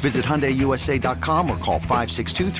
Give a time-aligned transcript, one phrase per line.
[0.00, 2.50] Visit HyundaiUSA.com or call 562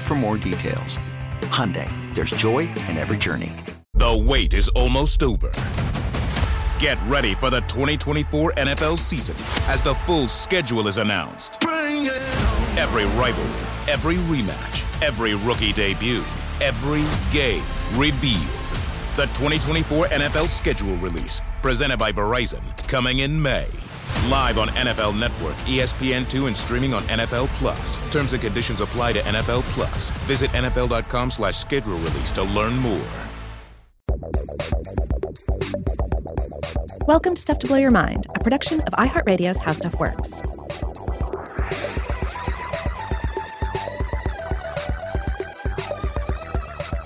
[0.00, 0.98] for more details.
[1.42, 3.52] Hyundai, there's joy in every journey.
[3.94, 5.50] The wait is almost over.
[6.78, 9.34] Get ready for the 2024 NFL season
[9.68, 11.58] as the full schedule is announced.
[11.64, 16.22] Every rivalry, every rematch, every rookie debut,
[16.60, 17.64] every game
[17.96, 18.46] revealed.
[19.16, 23.66] The 2024 NFL schedule release, presented by Verizon, coming in May.
[24.28, 27.96] Live on NFL Network, ESPN2, and streaming on NFL Plus.
[28.10, 30.10] Terms and conditions apply to NFL Plus.
[30.26, 33.00] Visit NFL.com slash schedule release to learn more.
[37.06, 40.42] Welcome to Stuff to Blow Your Mind, a production of iHeartRadio's How Stuff Works.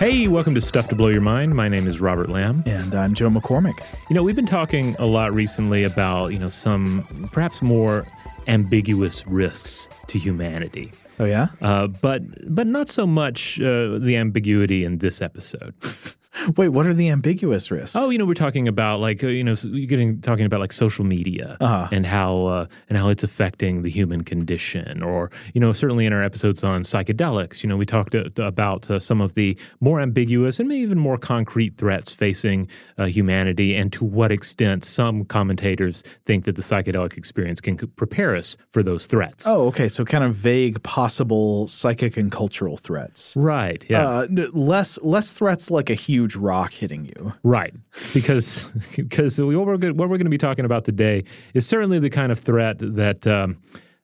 [0.02, 1.54] Hey, welcome to Stuff to Blow Your Mind.
[1.54, 2.64] My name is Robert Lamb.
[2.66, 3.78] And I'm Joe McCormick.
[4.10, 8.04] You know, we've been talking a lot recently about, you know, some perhaps more
[8.48, 10.90] ambiguous risks to humanity.
[11.20, 11.50] Oh, yeah?
[11.60, 12.20] Uh, but
[12.52, 15.72] but not so much uh, the ambiguity in this episode.
[16.56, 17.96] Wait, what are the ambiguous risks?
[17.96, 20.72] Oh, you know, we're talking about like uh, you know, you're getting talking about like
[20.72, 21.88] social media Uh-huh.
[21.92, 26.12] and how uh, and how it's affecting the human condition, or you know, certainly in
[26.12, 30.00] our episodes on psychedelics, you know, we talked uh, about uh, some of the more
[30.00, 35.24] ambiguous and maybe even more concrete threats facing uh, humanity, and to what extent some
[35.24, 39.46] commentators think that the psychedelic experience can prepare us for those threats.
[39.46, 39.88] Oh, okay.
[39.88, 43.34] So kind of vague possible psychic and cultural threats.
[43.36, 44.08] right, yeah.
[44.08, 47.32] Uh, less less threats like a huge rock hitting you.
[47.42, 47.74] Right,
[48.12, 48.64] because
[48.96, 52.32] because what we're what we're going to be talking about today is certainly the kind
[52.32, 53.58] of threat that um,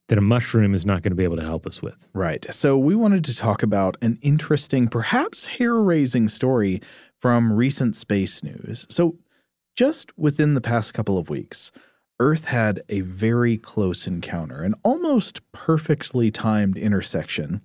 [0.08, 2.08] that a mushroom is not going to be able to help us with.
[2.14, 2.46] Right.
[2.50, 6.80] So we wanted to talk about an interesting, perhaps hair-raising story
[7.18, 8.86] from recent space news.
[8.88, 9.18] So
[9.76, 11.70] just within the past couple of weeks,
[12.20, 17.60] Earth had a very close encounter, an almost perfectly timed intersection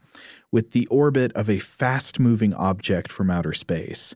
[0.52, 4.14] with the orbit of a fast-moving object from outer space.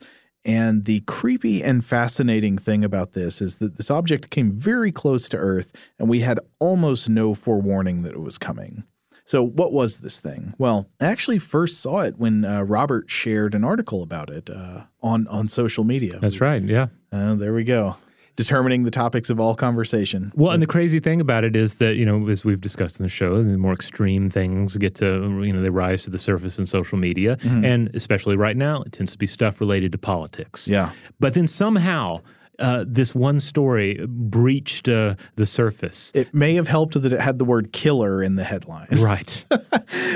[0.48, 5.28] And the creepy and fascinating thing about this is that this object came very close
[5.30, 8.86] to Earth, and we had almost no forewarning that it was coming.
[9.26, 10.54] So, what was this thing?
[10.58, 14.84] Well, I actually first saw it when uh, Robert shared an article about it uh,
[15.04, 16.18] on on social media.
[16.22, 16.64] That's right.
[16.64, 16.88] Yeah.
[17.12, 17.98] Uh, there we go.
[18.38, 20.32] Determining the topics of all conversation.
[20.36, 23.04] Well, and the crazy thing about it is that you know, as we've discussed in
[23.04, 26.60] the show, the more extreme things get to you know they rise to the surface
[26.60, 27.66] in social media, mm-hmm.
[27.66, 30.68] and especially right now, it tends to be stuff related to politics.
[30.68, 30.92] Yeah.
[31.20, 32.22] But then somehow.
[32.60, 36.12] Uh, this one story breached uh, the surface.
[36.16, 38.88] It may have helped that it had the word killer in the headline.
[38.98, 39.46] right.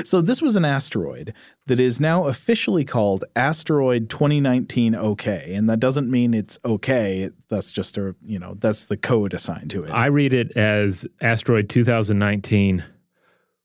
[0.04, 1.34] So, this was an asteroid
[1.66, 5.54] that is now officially called Asteroid 2019 OK.
[5.54, 7.30] And that doesn't mean it's okay.
[7.48, 9.90] That's just a, you know, that's the code assigned to it.
[9.90, 12.84] I read it as Asteroid 2019.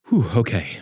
[0.10, 0.68] Whew, okay.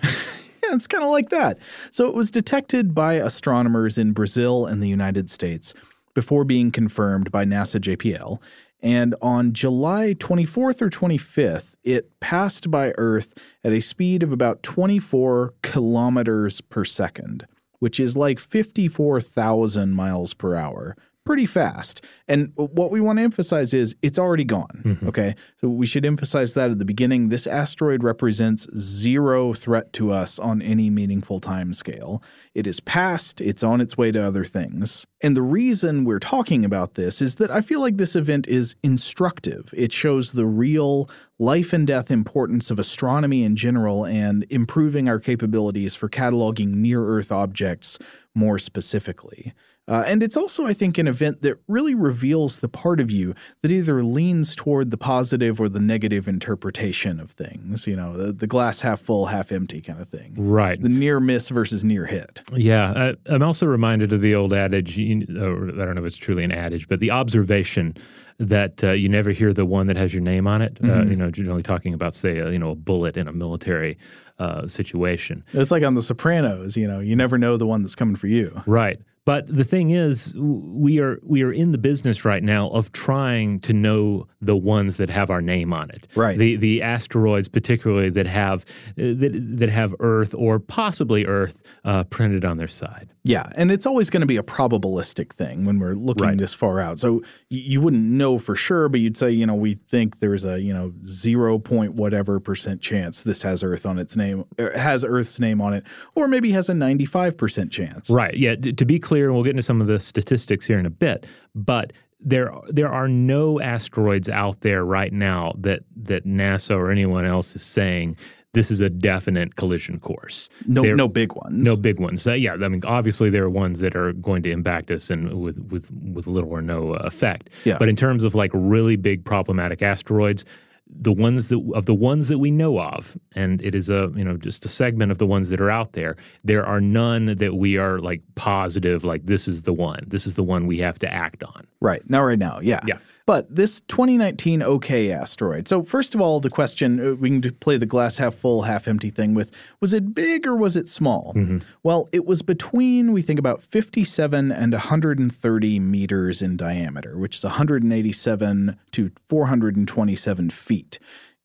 [0.65, 1.59] Yeah, it's kind of like that.
[1.91, 5.75] So it was detected by astronomers in Brazil and the United States
[6.15, 8.41] before being confirmed by NASA JPL.
[8.81, 13.33] And on July 24th or 25th, it passed by Earth
[13.63, 17.45] at a speed of about 24 kilometers per second,
[17.79, 20.95] which is like 54,000 miles per hour.
[21.25, 22.03] Pretty fast.
[22.27, 24.81] And what we want to emphasize is it's already gone.
[24.85, 25.07] Mm-hmm.
[25.07, 25.35] Okay.
[25.59, 27.29] So we should emphasize that at the beginning.
[27.29, 32.21] This asteroid represents zero threat to us on any meaningful time scale.
[32.53, 35.05] It is past, it's on its way to other things.
[35.21, 38.75] And the reason we're talking about this is that I feel like this event is
[38.83, 39.73] instructive.
[39.75, 45.19] It shows the real life and death importance of astronomy in general and improving our
[45.19, 47.97] capabilities for cataloging near Earth objects
[48.35, 49.53] more specifically.
[49.87, 53.35] Uh, and it's also, I think, an event that really reveals the part of you
[53.61, 57.85] that either leans toward the positive or the negative interpretation of things.
[57.85, 60.33] You know, the, the glass half full, half empty kind of thing.
[60.37, 60.81] Right.
[60.81, 62.41] The near miss versus near hit.
[62.53, 63.13] Yeah.
[63.27, 66.43] I, I'm also reminded of the old adage, or I don't know if it's truly
[66.43, 67.95] an adage, but the observation
[68.37, 70.77] that uh, you never hear the one that has your name on it.
[70.83, 71.09] Uh, Mm-hmm.
[71.11, 73.97] you know, generally talking about, say, a, you know, a bullet in a military
[74.39, 75.43] uh, situation.
[75.53, 78.27] It's like on The Sopranos, you know, you never know the one that's coming for
[78.27, 78.61] you.
[78.65, 78.99] Right.
[79.25, 83.59] But the thing is, we are we are in the business right now of trying
[83.61, 86.07] to know the ones that have our name on it.
[86.15, 86.37] Right.
[86.37, 92.03] The the asteroids, particularly that have uh, that that have Earth or possibly Earth uh,
[92.03, 93.14] printed on their side.
[93.27, 96.37] Yeah, and it's always going to be a probabilistic thing when we're looking Right.
[96.37, 96.99] this far out.
[96.99, 100.61] So you wouldn't know for sure, but you'd say, you know, we think there's a,
[100.61, 105.03] you know, zero point whatever percent chance this has Earth on its name, er, has
[105.03, 105.83] Earth's name on it,
[106.13, 108.11] or maybe has a 95% chance.
[108.11, 108.37] Right.
[108.37, 108.55] Yeah.
[108.55, 111.25] to be clear, and we'll get into some of the statistics here in a bit,
[111.55, 111.93] but
[112.27, 117.55] there there are no asteroids out there right now that that NASA or anyone else
[117.55, 118.15] is saying
[118.55, 120.49] this is a definite collision course.
[120.67, 121.53] No, There- no big ones.
[121.55, 122.25] No big ones.
[122.25, 125.39] Uh, yeah, I mean, obviously there are ones that are going to impact us and
[125.41, 127.49] with with with little or no uh, effect.
[127.65, 127.77] Yeah.
[127.77, 130.43] But in terms of like really big problematic asteroids,
[130.87, 134.23] the ones that of the ones that we know of, and it is a you
[134.23, 136.15] know just a segment of the ones that are out there.
[136.43, 140.03] There are none that we are like positive like this is the one.
[140.07, 141.65] This is the one we have to act on.
[141.81, 142.07] Right.
[142.09, 142.59] Not right now.
[142.61, 142.81] Yeah.
[142.85, 142.99] Yeah.
[143.27, 145.67] But this 2019 OK asteroid.
[145.67, 148.87] So, first of all, the question uh, we can play the glass half full, half
[148.87, 149.51] empty thing with
[149.81, 151.33] was it big or was it small?
[151.81, 157.43] Well, it was between, we think, about 57 and 130 meters in diameter, which is
[157.43, 160.99] 187 to 427 feet.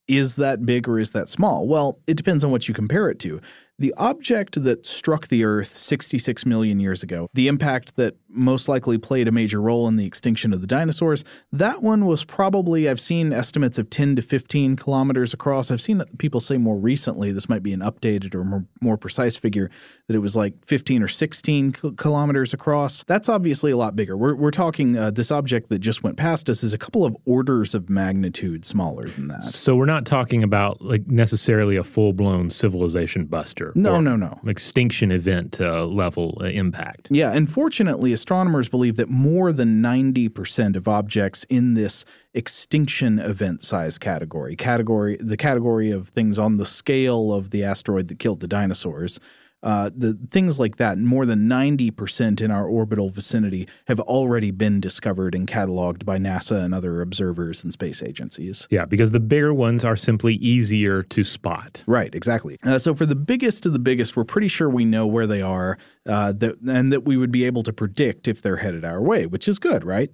[0.06, 1.66] Is that big or is that small?
[1.68, 3.40] Well, it depends on what you compare it to.
[3.78, 8.98] The object that struck the Earth 66 million years ago, the impact that most likely
[8.98, 13.00] played a major role in the extinction of the dinosaurs, that one was probably, I've
[13.00, 15.70] seen estimates of 10 to 15 kilometers across.
[15.70, 19.36] I've seen people say more recently, this might be an updated or more, more precise
[19.36, 19.70] figure,
[20.06, 23.04] that it was like 15 or 16 kilometers across.
[23.04, 24.16] That's obviously a lot bigger.
[24.16, 27.16] We're, we're talking uh, this object that just went past us is a couple of
[27.24, 29.44] orders of magnitude smaller than that.
[29.44, 33.72] So we're not talking about like necessarily a full blown civilization buster.
[33.74, 34.38] No, or no, no.
[34.46, 37.08] Extinction event uh, level uh, impact.
[37.10, 43.96] Yeah, unfortunately, astronomers believe that more than 90% of objects in this extinction event size
[43.96, 48.46] category, category the category of things on the scale of the asteroid that killed the
[48.46, 49.18] dinosaurs,
[49.62, 54.80] uh, the things like that, more than 90% in our orbital vicinity have already been
[54.80, 58.66] discovered and cataloged by NASA and other observers and space agencies.
[58.70, 61.84] Yeah, because the bigger ones are simply easier to spot.
[61.86, 62.58] Right, exactly.
[62.64, 65.42] Uh, so for the biggest of the biggest, we're pretty sure we know where they
[65.42, 69.02] are, uh, that, and that we would be able to predict if they're headed our
[69.02, 70.10] way, which is good, right?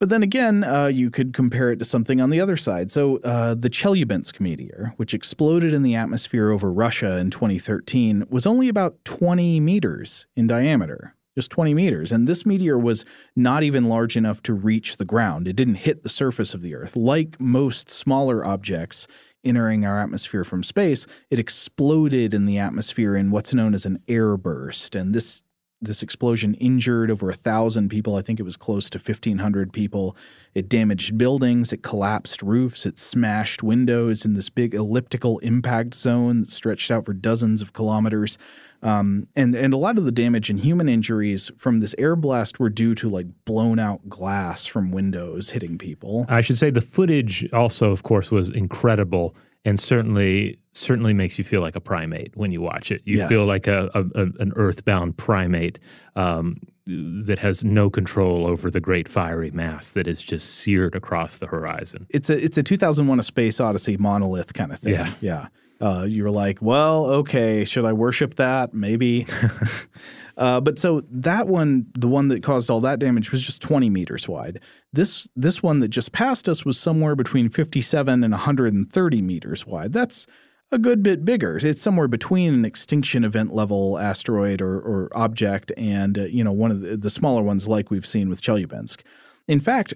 [0.00, 2.90] But then again, uh, you could compare it to something on the other side.
[2.90, 8.46] So uh, the Chelyabinsk meteor, which exploded in the atmosphere over Russia in 2013, was
[8.46, 11.14] only about 20 meters in diameter.
[11.34, 12.10] Just 20 meters.
[12.10, 13.04] And this meteor was
[13.36, 15.46] not even large enough to reach the ground.
[15.46, 16.96] It didn't hit the surface of the Earth.
[16.96, 19.06] Like most smaller objects,
[19.44, 24.00] entering our atmosphere from space, it exploded in the atmosphere in what's known as an
[24.08, 24.98] airburst.
[24.98, 25.42] And this
[25.80, 28.16] this explosion injured over a thousand people.
[28.16, 30.16] I think it was close to 1,500 people.
[30.54, 36.40] It damaged buildings, it collapsed roofs, it smashed windows in this big elliptical impact zone
[36.40, 38.38] that stretched out for dozens of kilometers.
[38.80, 42.60] Um, and and a lot of the damage and human injuries from this air blast
[42.60, 46.26] were due to like blown out glass from windows hitting people.
[46.28, 51.44] I should say the footage also, of course, was incredible and certainly certainly makes you
[51.44, 53.02] feel like a primate when you watch it.
[53.04, 53.28] You Yes.
[53.28, 55.78] feel like a, a, a an earthbound primate
[56.16, 61.38] um, that has no control over the great fiery mass that is just seared across
[61.38, 62.06] the horizon.
[62.10, 65.12] it's a it's a 2001 a space odyssey monolith kind of thing Yeah.
[65.20, 65.48] yeah
[65.80, 69.26] uh, you were like well okay should i worship that maybe
[70.36, 73.90] uh, but so that one the one that caused all that damage was just 20
[73.90, 74.60] meters wide
[74.92, 79.92] this this one that just passed us was somewhere between 57 and 130 meters wide
[79.92, 80.26] that's
[80.70, 81.58] a good bit bigger.
[81.60, 86.52] It's somewhere between an extinction event level asteroid or, or object and uh, you know
[86.52, 89.00] one of the, the, smaller ones like we've seen with Chelyabinsk.
[89.46, 89.94] In fact,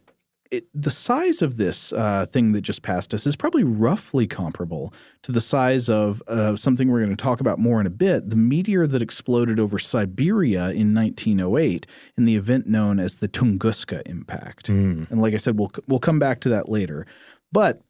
[0.50, 4.92] it, the size of this uh, thing that just passed us is probably roughly comparable
[5.22, 8.30] to the size of uh, something we're going to talk about more in a bit
[8.30, 11.86] the meteor that exploded over Siberia in 1908
[12.16, 14.68] in the event known as the Tunguska impact.
[14.68, 15.10] Mm.
[15.10, 17.06] And like I said, we'll, we'll come back to that later.
[17.50, 17.82] But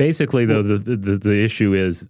[0.00, 2.08] basically, though, the, the, the issue is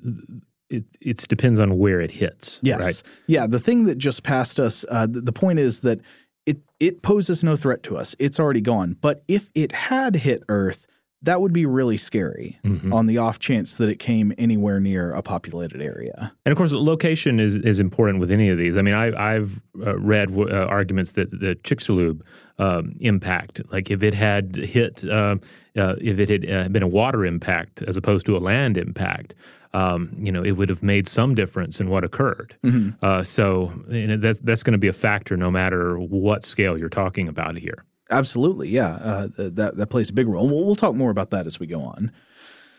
[0.69, 2.61] it it depends on where it hits.
[2.63, 2.81] Yes.
[2.81, 3.03] Right?
[3.27, 3.47] Yeah.
[3.49, 6.01] The thing that just passed us, uh, the, the, point is that
[6.47, 8.15] it it poses no threat to us.
[8.21, 8.97] It's already gone.
[9.01, 10.87] But if it had hit Earth,
[11.23, 12.93] that would be really scary mm-hmm.
[12.93, 16.33] on the off chance that it came anywhere near a populated area.
[16.45, 18.77] And of course, location is, is important with any of these.
[18.77, 22.23] I mean, I, have uh, read uh, arguments that the Chicxulub
[22.59, 25.37] um, impact, like if it had hit, uh,
[25.77, 29.35] uh if it had uh, been a water impact as opposed to a land impact,
[29.73, 32.57] um, you know, it would have made some difference in what occurred.
[32.65, 33.05] Mm-hmm.
[33.05, 36.77] Uh, so you know, that's that's going to be a factor no matter what scale
[36.77, 37.85] you're talking about here.
[38.11, 40.49] Absolutely, yeah, uh, that that plays a big role.
[40.49, 42.11] We'll, we'll, talk more about that as we go on.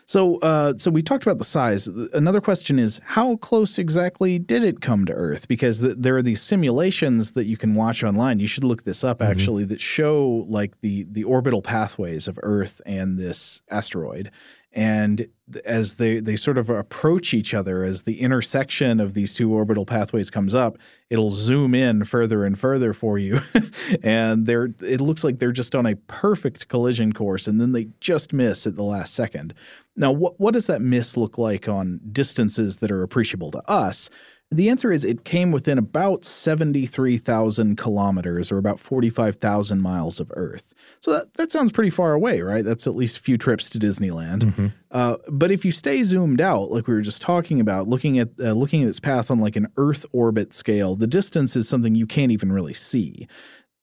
[0.06, 1.86] So, uh, so we talked about the size.
[1.86, 5.48] Another question is, how close exactly did it come to Earth?
[5.48, 8.38] Because th- there are these simulations that you can watch online.
[8.38, 9.30] You should look this up mm-hmm.
[9.30, 9.64] actually.
[9.64, 14.30] That show like the the orbital pathways of Earth and this asteroid,
[14.72, 15.28] and
[15.64, 19.84] as they they sort of approach each other as the intersection of these two orbital
[19.84, 20.78] pathways comes up
[21.10, 23.38] it'll zoom in further and further for you.
[24.02, 27.88] And they're it looks like they're just on a perfect collision course and then they
[28.00, 29.54] just miss at the last second.
[29.96, 34.08] Now what what does that miss look like on distances that are appreciable to us
[34.52, 40.74] the answer is it came within about 73,000 kilometers or about 45,000 miles of Earth.
[41.00, 42.64] So that, that sounds pretty far away, right?
[42.64, 44.42] That's at least a few trips to Disneyland.
[44.42, 44.66] Mm-hmm.
[44.90, 48.28] Uh, but if you stay zoomed out, like we were just talking about, looking at
[48.38, 51.94] uh, looking at its path on like an Earth orbit scale, the distance is something
[51.94, 53.26] you can't even really see.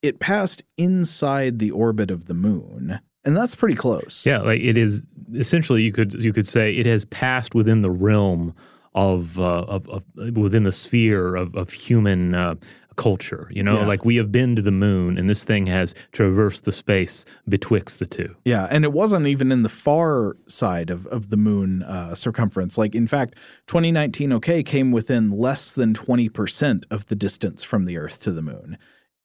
[0.02, 4.24] It passed inside the orbit of the moon, and that's pretty close.
[4.26, 7.92] Yeah, like it is essentially you could you could say it has passed within the
[7.92, 8.54] realm
[8.96, 10.04] of, uh, of, of,
[10.36, 12.56] within the sphere of, of human uh,
[13.00, 13.48] culture.
[13.50, 13.88] You know, yeah.
[13.88, 18.00] like we have been to the moon, and this thing has traversed the space betwixt
[18.00, 18.36] the two.
[18.44, 22.78] Yeah, and it wasn't even in the far side of, of the moon uh, circumference.
[22.78, 23.36] Like, in fact,
[23.68, 28.42] 2019 OK came within less than 20% of the distance from the Earth to the
[28.42, 28.78] moon.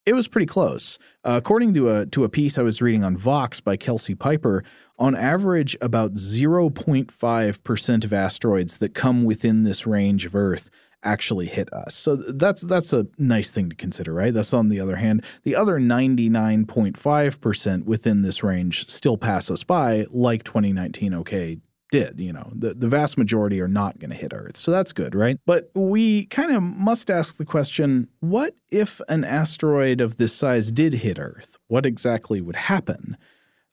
[0.07, 0.99] It was pretty close.
[1.25, 4.63] Uh, according to a to a piece I was reading on Vox by Kelsey Piper,
[4.99, 10.71] on average, about 0.5% of asteroids that come within this range of Earth
[11.03, 11.95] actually hit us.
[11.95, 14.35] So that's that's a nice thing to consider, right?
[14.35, 20.07] That's on the other hand, the other 99.5% within this range still pass us by
[20.11, 21.59] like 2019 OK
[21.95, 22.51] did, you know.
[22.53, 24.57] The the vast majority are not going to hit Earth.
[24.57, 25.39] So that's good, right?
[25.47, 30.73] But we kind of must ask the question, what if an asteroid of this size
[30.73, 31.57] did hit Earth?
[31.69, 33.17] What exactly would happen?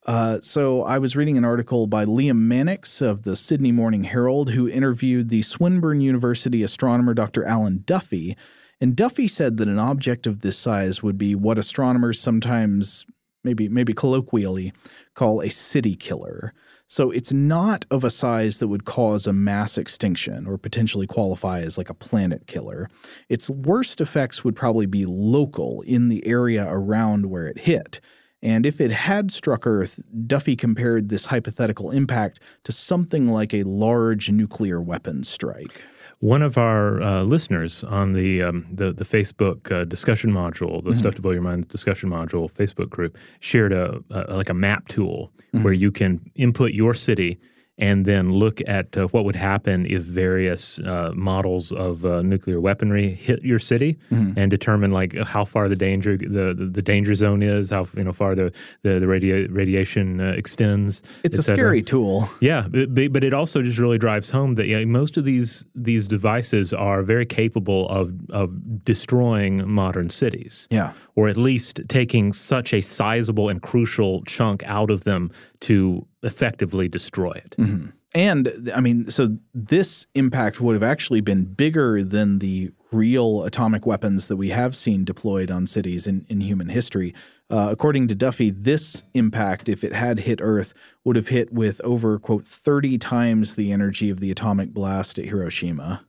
[0.06, 4.51] Uh, so I was reading an article by Liam Mannix of the Sydney Morning Herald,
[4.51, 7.44] who interviewed the Swinburne University astronomer Dr.
[7.44, 8.38] Alan Duffy.
[8.80, 13.08] And Duffy said that an object of this size would be what astronomers sometimes,
[13.44, 14.74] maybe maybe colloquially,
[15.16, 16.54] call a city killer.
[16.91, 21.62] So it's not of a size that would cause a mass extinction or potentially qualify
[21.62, 22.89] as like a planet killer.
[23.29, 28.01] Its worst effects would probably be local in the area around where it hit.
[28.43, 33.63] And if it had struck Earth, Duffy compared this hypothetical impact to something like a
[33.63, 35.81] large nuclear weapons strike.
[36.19, 40.89] One of our uh, listeners on the, um, the, the Facebook uh, discussion module, the
[40.89, 41.00] mm-hmm.
[41.00, 44.89] Stuff to Blow Your Mind discussion module Facebook group, shared a, a like a map
[44.89, 45.63] tool mm-hmm.
[45.63, 47.39] where you can input your city
[47.81, 52.62] and then look at uh, what would happen if various uh, models of uh, nuclear
[52.62, 54.38] weaponry hit your city mm-hmm.
[54.38, 58.03] and determine like how far the danger the, the, the, danger zone is, how you
[58.03, 58.53] know far the
[58.84, 61.01] the, the radia- radiation uh, extends.
[61.24, 62.29] It's a scary tool.
[62.39, 66.08] Yeah, but, but, it also just really drives home that yeah, most of these these
[66.08, 70.67] devices are very capable of of destroying modern cities.
[70.70, 76.06] Yeah, or at least taking such a sizable and crucial chunk out of them to
[76.24, 77.56] effectively destroy it.
[77.58, 77.89] Mm-hmm.
[78.13, 83.86] And I mean, so this impact would have actually been bigger than the real atomic
[83.86, 87.13] weapons that we have seen deployed on cities in, in human history.
[87.50, 91.80] Uh, according to Duffy, this impact, if it had hit Earth, would have hit with
[91.84, 96.06] over, quote, 30 times the energy of the atomic blast at Hiroshima.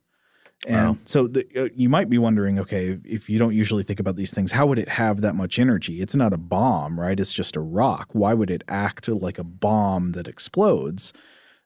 [0.66, 0.98] And wow.
[1.04, 4.32] so the, uh, you might be wondering, okay, if you don't usually think about these
[4.32, 6.00] things, how would it have that much energy?
[6.00, 7.18] It's not a bomb, right?
[7.18, 8.10] It's just a rock.
[8.12, 11.12] Why would it act like a bomb that explodes?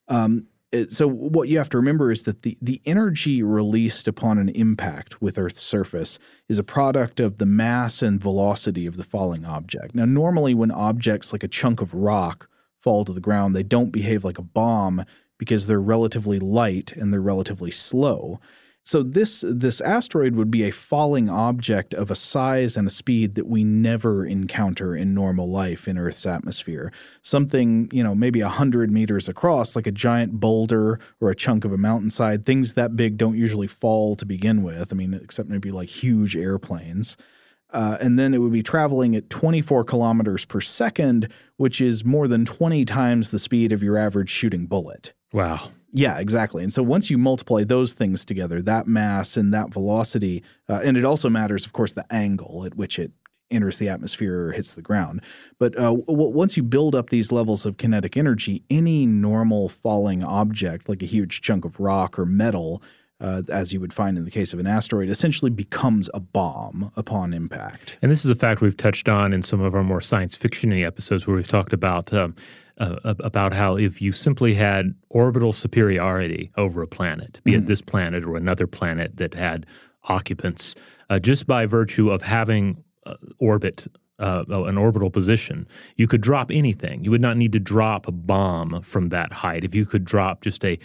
[0.08, 4.38] Um, it- so what you have to remember is that the, the energy released upon
[4.38, 9.04] an impact with Earth's surface is a product of the mass and velocity of the
[9.04, 9.94] falling object.
[9.94, 12.48] Now, normally when objects like a chunk of rock
[12.80, 15.04] fall to the ground, they don't behave like a bomb
[15.38, 18.40] because they're relatively light and they're relatively slow.
[18.86, 23.34] So this this asteroid would be a falling object of a size and a speed
[23.34, 26.92] that we never encounter in normal life in Earth's atmosphere.
[27.20, 31.72] Something, you know, maybe 100 meters across like a giant boulder or a chunk of
[31.72, 32.46] a mountainside.
[32.46, 34.92] Things that big don't usually fall to begin with.
[34.92, 37.16] I mean, except maybe like huge airplanes.
[37.70, 42.28] Uh, and then it would be traveling at 24 kilometers per second, which is more
[42.28, 45.12] than 20 times the speed of your average shooting bullet.
[45.32, 45.72] Wow.
[45.92, 46.62] Yeah, exactly.
[46.62, 50.96] And so once you multiply those things together, that mass and that velocity, uh, and
[50.96, 53.12] it also matters, of course, the angle at which it
[53.50, 55.22] enters the atmosphere or hits the ground.
[55.58, 60.24] But uh, w- once you build up these levels of kinetic energy, any normal falling
[60.24, 62.82] object, like a huge chunk of rock or metal,
[63.20, 66.90] uh, as you would find in the case of an asteroid, essentially becomes a bomb
[66.96, 67.96] upon impact.
[68.02, 70.84] And this is a fact we've touched on in some of our more science fictiony
[70.84, 72.34] episodes where we've talked about um,
[72.78, 77.80] uh, about how if you simply had orbital superiority over a planet, be it this
[77.80, 79.66] planet or another planet that had
[80.04, 80.74] occupants,
[81.10, 83.86] uh, just by virtue of having uh, orbit.
[84.18, 87.04] Uh, an orbital position, you could drop anything.
[87.04, 89.62] You would not need to drop a bomb from that height.
[89.62, 90.78] If you could drop just a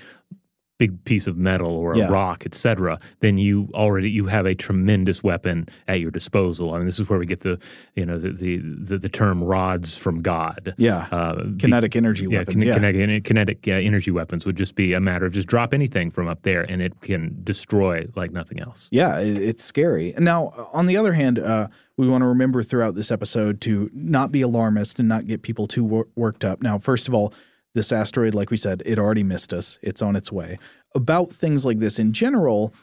[0.82, 2.08] big piece of metal or a Yeah.
[2.12, 6.74] rock, et cetera, then you already you have a tremendous weapon at your disposal.
[6.74, 7.60] I mean, this is where we get the
[7.96, 8.58] you know the the
[8.90, 10.74] the, the term rods from God.
[10.78, 11.08] Yeah.
[11.12, 12.56] Uh, be- Kinetic energy yeah, weapons.
[12.64, 12.74] kine- yeah.
[12.74, 16.28] kinetic, kinetic uh, energy weapons would just be a matter of just drop anything from
[16.28, 18.90] up there and it can destroy like nothing else.
[18.92, 20.14] Yeah, it, it's scary.
[20.18, 24.32] Now, on the other hand, uh, we want to remember throughout this episode to not
[24.32, 26.62] be alarmist and not get people too wor- worked up.
[26.64, 27.32] Now, first of all,
[27.74, 29.80] this asteroid, like we said, it already missed us.
[29.82, 30.58] It's on its way.
[30.94, 32.74] About things like this in general,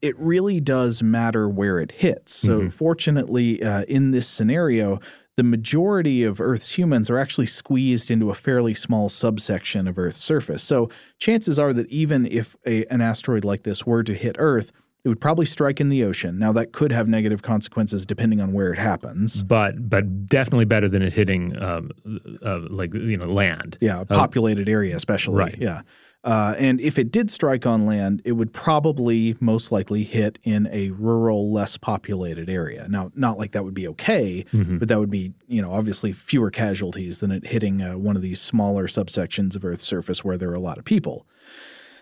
[0.00, 2.32] it really does matter where it hits.
[2.32, 5.00] So, fortunately, uh, in this scenario,
[5.36, 10.22] the majority of Earth's humans are actually squeezed into a fairly small subsection of Earth's
[10.22, 10.62] surface.
[10.62, 14.72] So, chances are that even if a, an asteroid like this were to hit Earth,
[15.08, 16.38] it would probably strike in the ocean.
[16.38, 19.42] Now, that could have negative consequences depending on where it happens.
[19.42, 21.90] But but definitely better than it hitting um,
[22.44, 23.78] uh, like you know land.
[23.80, 25.36] Yeah, a populated area, especially.
[25.36, 25.56] right.
[25.58, 25.80] Yeah.
[26.24, 30.68] Uh, and if it did strike on land, it would probably most likely hit in
[30.72, 32.86] a rural, less populated area.
[32.88, 36.50] Now, not like that would be okay, but that would be, you know, obviously fewer
[36.50, 40.50] casualties than it hitting uh, one of these smaller subsections of Earth's surface where there
[40.50, 41.24] are a lot of people.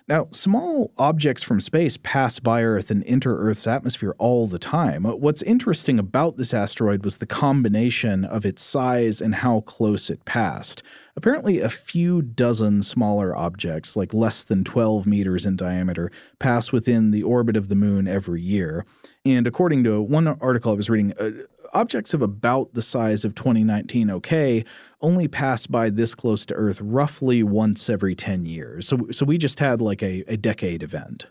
[0.09, 5.05] Now, small objects from space pass by Earth and enter Earth's atmosphere all the time.
[5.05, 10.09] Uh, What's interesting about this asteroid was the combination of its size and how close
[10.09, 10.85] it passed.
[11.17, 17.11] Apparently, a few dozen smaller objects, like less than 12 meters in diameter, pass within
[17.11, 18.87] the orbit of the moon every year.
[19.25, 21.31] And according to one article I was reading, uh,
[21.77, 24.65] objects of about the size of 2019 OK
[25.03, 28.89] only pass by this close to Earth roughly once every 10 years.
[28.89, 31.27] So, so we just had like a, a decade event.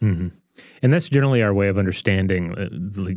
[0.81, 2.69] And that's generally our way of understanding uh,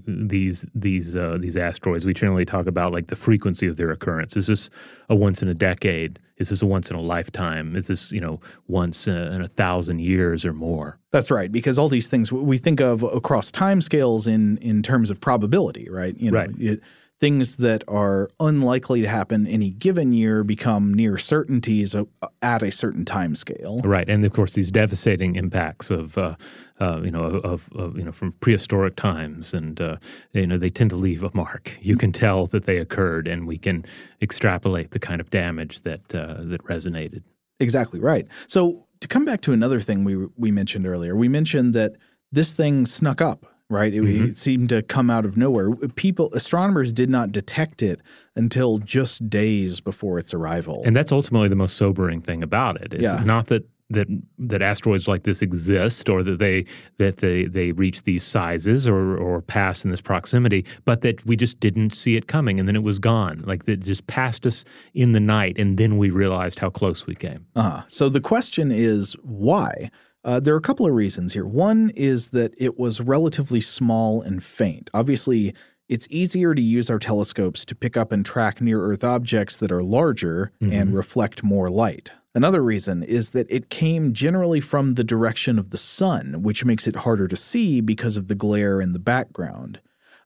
[0.09, 2.05] these these uh, these asteroids.
[2.05, 4.37] We generally talk about like the frequency of their occurrence.
[4.37, 4.71] Is this
[5.09, 6.19] a once in a decade?
[6.39, 7.77] Is this a once in a lifetime?
[7.77, 10.99] Is this you know once in a thousand years or more?
[11.13, 15.21] That's right, because all these things we think of across timescales in in terms of
[15.21, 16.17] probability, right?
[16.19, 16.51] You know, Right.
[16.59, 16.81] it-
[17.21, 21.97] things that are unlikely to happen any given year become near certainties
[22.43, 23.81] at a certain time scale.
[23.83, 26.37] Right, and of course these devastating impacts of uh,
[26.81, 29.97] uh, you know of, of you know from prehistoric times, and uh,
[30.33, 31.77] you know they tend to leave a mark.
[31.81, 33.85] You can tell that they occurred, and we can
[34.23, 37.23] extrapolate the kind of damage that uh, that resonated.
[37.61, 38.27] Exactly right.
[38.47, 41.97] So to come back to another thing we we mentioned earlier, we mentioned that
[42.31, 43.93] this thing snuck up, right?
[43.93, 45.71] It, it seemed to come out of nowhere.
[45.95, 48.01] People, astronomers, did not detect it
[48.37, 50.83] until just days before its arrival.
[50.85, 52.95] And that's ultimately the most sobering thing about it.
[52.95, 53.03] it.
[53.03, 53.23] Is Yeah.
[53.25, 54.07] not that that
[54.39, 56.67] that asteroids like this exist or that they
[56.99, 61.37] that they they reach these sizes or or pass in this proximity, but that we
[61.37, 63.43] just didn't see it coming and then it was gone.
[63.47, 67.15] Like it just passed us in the night and then we realized how close we
[67.15, 67.47] came.
[67.57, 67.83] Uh-huh.
[67.89, 69.91] So the question is why?
[70.25, 71.47] Uh, there are a couple of reasons here.
[71.47, 74.91] One is that it was relatively small and faint.
[74.93, 75.55] Obviously,
[75.89, 79.73] it's easier to use our telescopes to pick up and track near Earth objects that
[79.73, 82.13] are larger and reflect more light.
[82.35, 86.87] Another reason is that it came generally from the direction of the sun, which makes
[86.87, 89.81] it harder to see because of the glare in the background.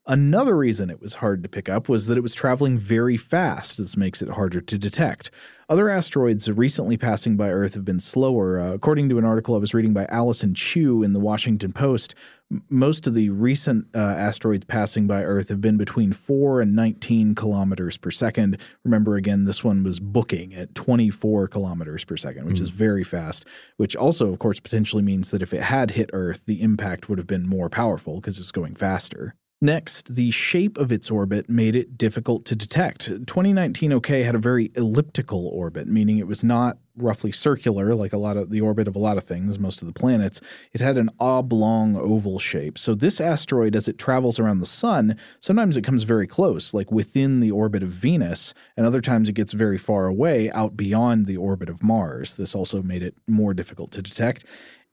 [0.07, 3.79] Another reason it was hard to pick up was that it was traveling very fast.
[3.79, 5.31] This makes it harder to detect.
[5.69, 8.59] Other asteroids recently passing by Earth have been slower.
[8.59, 12.17] Uh, according to an article I was reading by Allyson Chiu in the Washington Post,
[12.51, 16.75] m- most of the recent uh, asteroids passing by Earth have been between 4 and
[16.75, 18.61] 19 kilometers per second.
[18.85, 22.63] Remember, again, this one was booking at 24 kilometers per second, which mm.
[22.63, 26.45] is very fast, which also, of course, potentially means that if it had hit Earth,
[26.45, 29.37] the impact would have been more powerful because it's going faster.
[29.63, 33.07] Next, the shape of its orbit made it difficult to detect.
[33.07, 38.19] 2019 OK had a very elliptical orbit, meaning it was not roughly circular like a
[38.19, 40.41] lot of the orbit of a lot of things, most of the planets.
[40.73, 42.77] It had an oblong oval shape.
[42.77, 46.91] So this asteroid as it travels around the sun, sometimes it comes very close, like
[46.91, 51.27] within the orbit of Venus, and other times it gets very far away out beyond
[51.27, 52.35] the orbit of Mars.
[52.35, 54.45] This also made it more difficult to detect.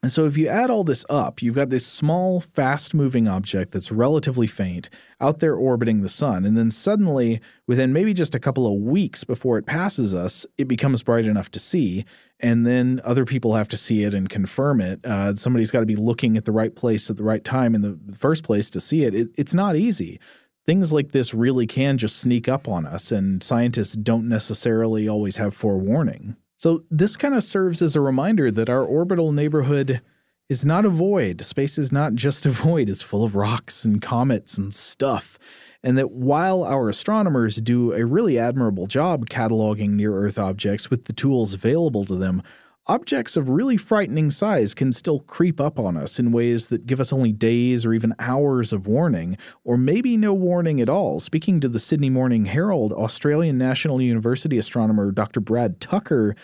[0.01, 3.73] And so, if you add all this up, you've got this small, fast moving object
[3.73, 6.45] that's relatively faint out there orbiting the sun.
[6.45, 10.69] And then suddenly, within maybe just a couple of weeks before it passes us, it
[10.69, 12.05] becomes bright enough to see.
[12.39, 15.05] And then other people have to see it and confirm it.
[15.05, 17.81] Uh, somebody's got to be looking at the right place at the right time in
[17.81, 19.13] the first place to see it.
[19.13, 20.17] it it's not easy.
[20.65, 25.35] Things like this really can just sneak up on us, and scientists don't necessarily always
[25.37, 26.37] have forewarning.
[26.59, 30.01] So, this kind of serves as a reminder that our orbital neighborhood
[30.49, 31.39] is not a void.
[31.39, 35.39] Space is not just a void, it's full of rocks and comets and stuff.
[35.83, 41.05] And that while our astronomers do a really admirable job cataloging near Earth objects with
[41.05, 42.43] the tools available to them,
[42.89, 46.99] objects of really frightening size can still creep up on us in ways that give
[46.99, 51.19] us only days or even hours of warning, or maybe no warning at all.
[51.19, 55.39] Speaking to the Sydney Morning Herald, Australian National University astronomer Dr.
[55.39, 56.35] Brad Tucker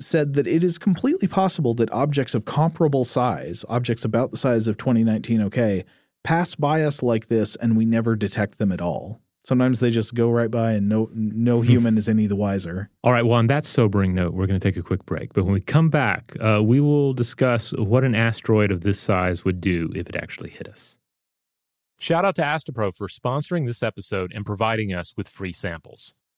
[0.00, 4.66] said that it is completely possible that objects of comparable size, objects about the size
[4.66, 5.84] of 2019 OK,
[6.24, 9.20] pass by us like this and we never detect them at all.
[9.44, 12.90] Sometimes they just go right by and no no human is any the wiser.
[13.02, 15.32] All right, well, on that sobering note, we're going to take a quick break.
[15.32, 19.44] But when we come back, uh, we will discuss what an asteroid of this size
[19.44, 20.96] would do if it actually hit us.
[21.98, 26.14] Shout out to Astepro for sponsoring this episode and providing us with free samples.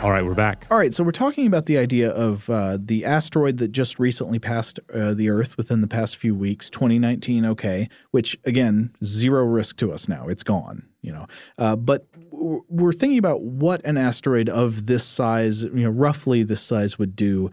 [0.00, 0.64] All right, we're back.
[0.70, 4.38] All right, so we're talking about the idea of uh, the asteroid that just recently
[4.38, 7.44] passed uh, the Earth within the past few weeks, 2019.
[7.44, 10.84] Okay, which again, zero risk to us now; it's gone.
[11.02, 11.26] You know,
[11.58, 16.60] uh, but we're thinking about what an asteroid of this size, you know, roughly this
[16.60, 17.50] size, would do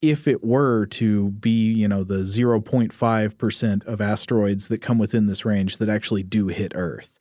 [0.00, 5.26] if it were to be, you know, the 0.5 percent of asteroids that come within
[5.26, 7.18] this range that actually do hit Earth.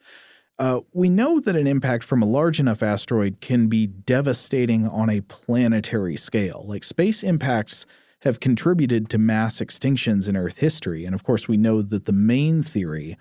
[0.60, 5.10] Uh, we know that an impact from a large enough asteroid can be devastating on
[5.10, 6.64] a planetary scale.
[6.66, 7.86] Like space impacts
[8.22, 11.06] have contributed to mass extinctions in Earth history.
[11.06, 13.18] And of course, we know that the main theory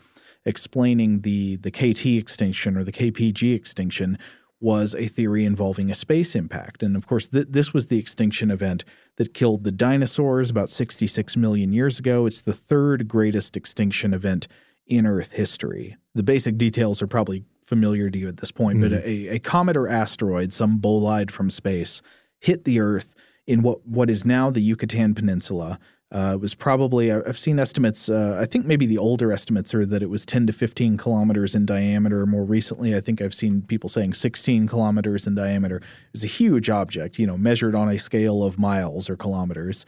[0.46, 4.18] explaining the, the KT extinction or the KPG extinction
[4.58, 6.82] was a theory involving a space impact.
[6.82, 8.84] And of course, th- this was the extinction event
[9.16, 12.24] that killed the dinosaurs about 66 million years ago.
[12.24, 14.48] It's the third greatest extinction event
[14.86, 15.96] in Earth history.
[16.14, 18.82] The basic details are probably familiar to you at this point, mm.
[18.82, 22.02] but a, a comet or asteroid, some bolide from space,
[22.40, 23.14] hit the Earth
[23.46, 25.78] in what what is now the Yucatan Peninsula.
[26.12, 28.08] Uh, it was probably I've seen estimates.
[28.08, 31.54] Uh, I think maybe the older estimates are that it was 10 to 15 kilometers
[31.56, 32.24] in diameter.
[32.26, 35.82] More recently, I think I've seen people saying 16 kilometers in diameter.
[36.14, 39.84] It's a huge object, you know, measured on a scale of miles or kilometers.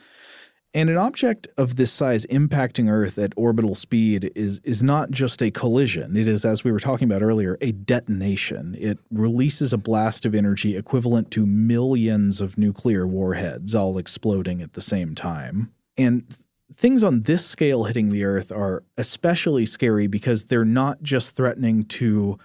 [0.73, 5.41] And an object of this size impacting Earth at orbital speed is, is not just
[5.41, 6.15] a collision.
[6.15, 8.75] It is, as we were talking about earlier, a detonation.
[8.79, 14.73] It releases a blast of energy equivalent to millions of nuclear warheads all exploding at
[14.73, 15.71] the same time.
[15.97, 16.23] And
[16.71, 21.83] things on this scale hitting the Earth are especially scary because they're not just threatening
[21.85, 22.37] to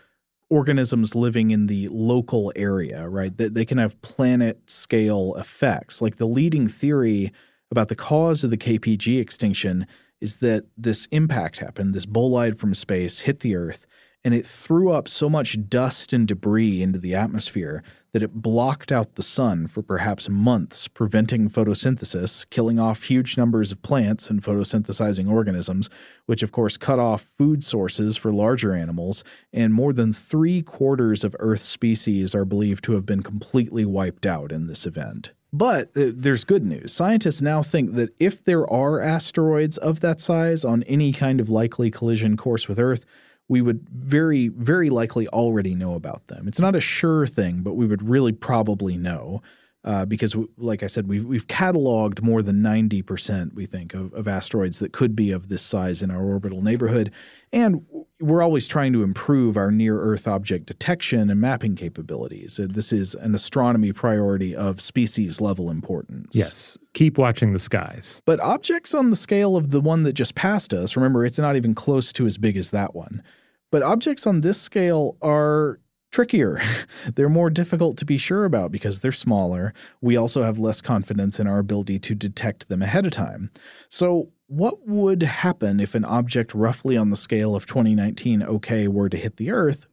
[0.48, 3.37] organisms living in the local area, right?
[3.37, 6.00] That they can have planet scale effects.
[6.00, 7.32] Like the leading theory
[7.70, 9.87] about the cause of the KPG extinction
[10.20, 13.87] is that this impact happened, this bolide from space hit the Earth,
[14.24, 18.90] and it threw up so much dust and debris into the atmosphere that it blocked
[18.90, 24.42] out the sun for perhaps months, preventing photosynthesis, killing off huge numbers of plants and
[24.42, 25.90] photosynthesizing organisms,
[26.27, 31.22] which of course cut off food sources for larger animals, and more than three quarters
[31.24, 35.33] of Earth's species are believed to have been completely wiped out in this event.
[35.54, 36.92] But uh, there's good news.
[36.92, 41.48] Scientists now think that if there are asteroids of that size on any kind of
[41.48, 43.04] likely collision course with Earth,
[43.46, 46.48] we would very, very likely already know about them.
[46.48, 49.42] It's not a sure thing, but we would really probably know
[49.84, 54.26] uh, because, like I said, we've, we've cataloged more than 90%, we think, of, of
[54.26, 57.12] asteroids that could be of this size in our orbital neighborhood.
[57.54, 57.86] And
[58.20, 62.58] we're always trying to improve our near Earth object detection and mapping capabilities.
[62.58, 66.34] Uh, this is an astronomy priority of species level importance.
[66.34, 66.76] Yes.
[66.94, 68.22] Keep watching the skies.
[68.24, 71.54] But objects on the scale of the one that just passed us, remember, it's not
[71.56, 73.22] even close to as big as that one.
[73.70, 75.80] But objects on this scale are
[76.12, 76.60] trickier.
[77.14, 79.74] they're more difficult to be sure about because they're smaller.
[80.00, 83.50] We also have less confidence in our ability to detect them ahead of time.
[83.88, 89.09] So, what would happen if an object roughly on the scale of 2019 OK were
[89.09, 89.87] to hit the Earth?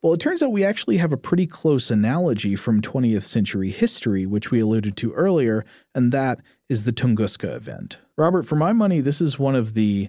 [0.00, 4.26] Well, it turns out we actually have a pretty close analogy from 20th century history,
[4.26, 7.98] which we alluded to earlier, and that is the Tunguska event.
[8.16, 10.08] Robert, for my money, this is one of the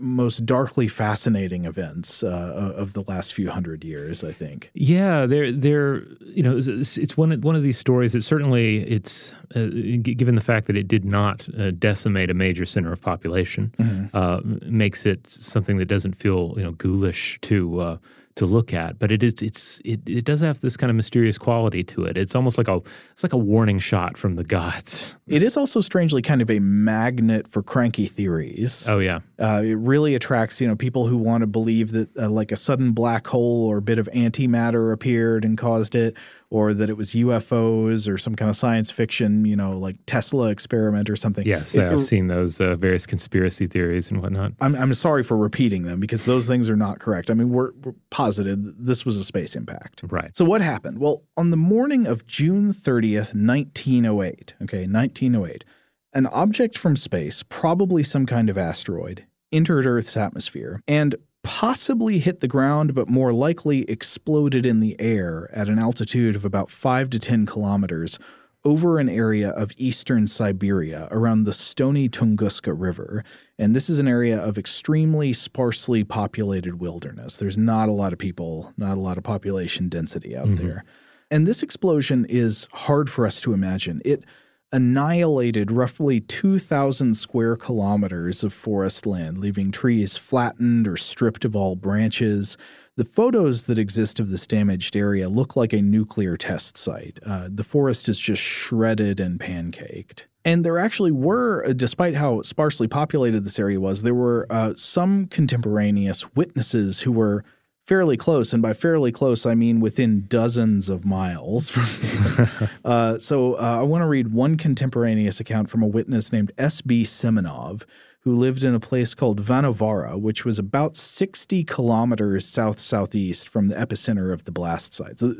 [0.00, 4.24] most darkly fascinating events uh, of the last few hundred years.
[4.24, 4.70] I think.
[4.74, 9.34] Yeah, they're they're you know it's, it's one one of these stories that certainly it's
[9.54, 9.66] uh,
[10.02, 14.02] given the fact that it did not uh, decimate a major center of population mm-hmm.
[14.14, 17.96] Uh, makes it something that doesn't feel you know ghoulish to uh,
[18.36, 21.38] to look at, but it is it's it, it does have this kind of mysterious
[21.38, 22.16] quality to it.
[22.16, 22.80] It's almost like a
[23.12, 25.16] it's like a warning shot from the gods.
[25.26, 28.88] It is also strangely kind of a magnet for cranky theories.
[28.88, 32.28] Oh yeah, uh, it really attracts you know people who want to believe that uh,
[32.28, 36.16] like a sudden black hole or a bit of antimatter appeared and caused it,
[36.52, 40.50] or that it was UFOs or some kind of science fiction, you know, like Tesla
[40.50, 41.46] experiment or something.
[41.46, 44.52] Yes, it, I've seen those uh, various conspiracy theories and whatnot.
[44.60, 47.30] I'm, I'm sorry for repeating them because those things are not correct.
[47.30, 50.02] I mean, we're, we're positive this was a space impact.
[50.10, 50.36] Right.
[50.36, 50.98] So what happened?
[50.98, 55.64] Well, on the morning of June 30th, 1908, okay, 1908,
[56.12, 62.40] an object from space, probably some kind of asteroid, entered Earth's atmosphere and possibly hit
[62.40, 67.10] the ground, but more likely exploded in the air at an altitude of about 5
[67.10, 68.18] to 10 kilometers
[68.64, 73.24] over an area of eastern Siberia around the stony Tunguska River.
[73.58, 77.38] And this is an area of extremely sparsely populated wilderness.
[77.38, 80.64] There's not a lot of people, not a lot of population density out mm-hmm.
[80.64, 80.84] there.
[81.30, 84.00] And this explosion is hard for us to imagine.
[84.04, 84.24] It
[84.72, 91.76] annihilated roughly 2,000 square kilometers of forest land, leaving trees flattened or stripped of all
[91.76, 92.56] branches.
[92.96, 97.18] The photos that exist of this damaged area look like a nuclear test site.
[97.24, 100.26] Uh, the forest is just shredded and pancaked.
[100.44, 104.74] And there actually were, uh, despite how sparsely populated this area was, there were uh,
[104.76, 107.44] some contemporaneous witnesses who were
[107.86, 111.76] fairly close, and by fairly close, I mean within dozens of miles
[112.84, 117.04] uh, so uh, I want to read one contemporaneous account from a witness named S.B.
[117.04, 117.84] Semenov,
[118.20, 123.68] who lived in a place called Vanovara, which was about 60 kilometers south southeast from
[123.68, 125.18] the epicenter of the blast site.
[125.18, 125.34] So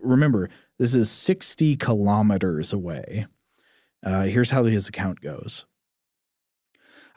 [0.00, 3.26] remember, this is 60 kilometers away.
[4.04, 5.66] Uh, here's how his account goes.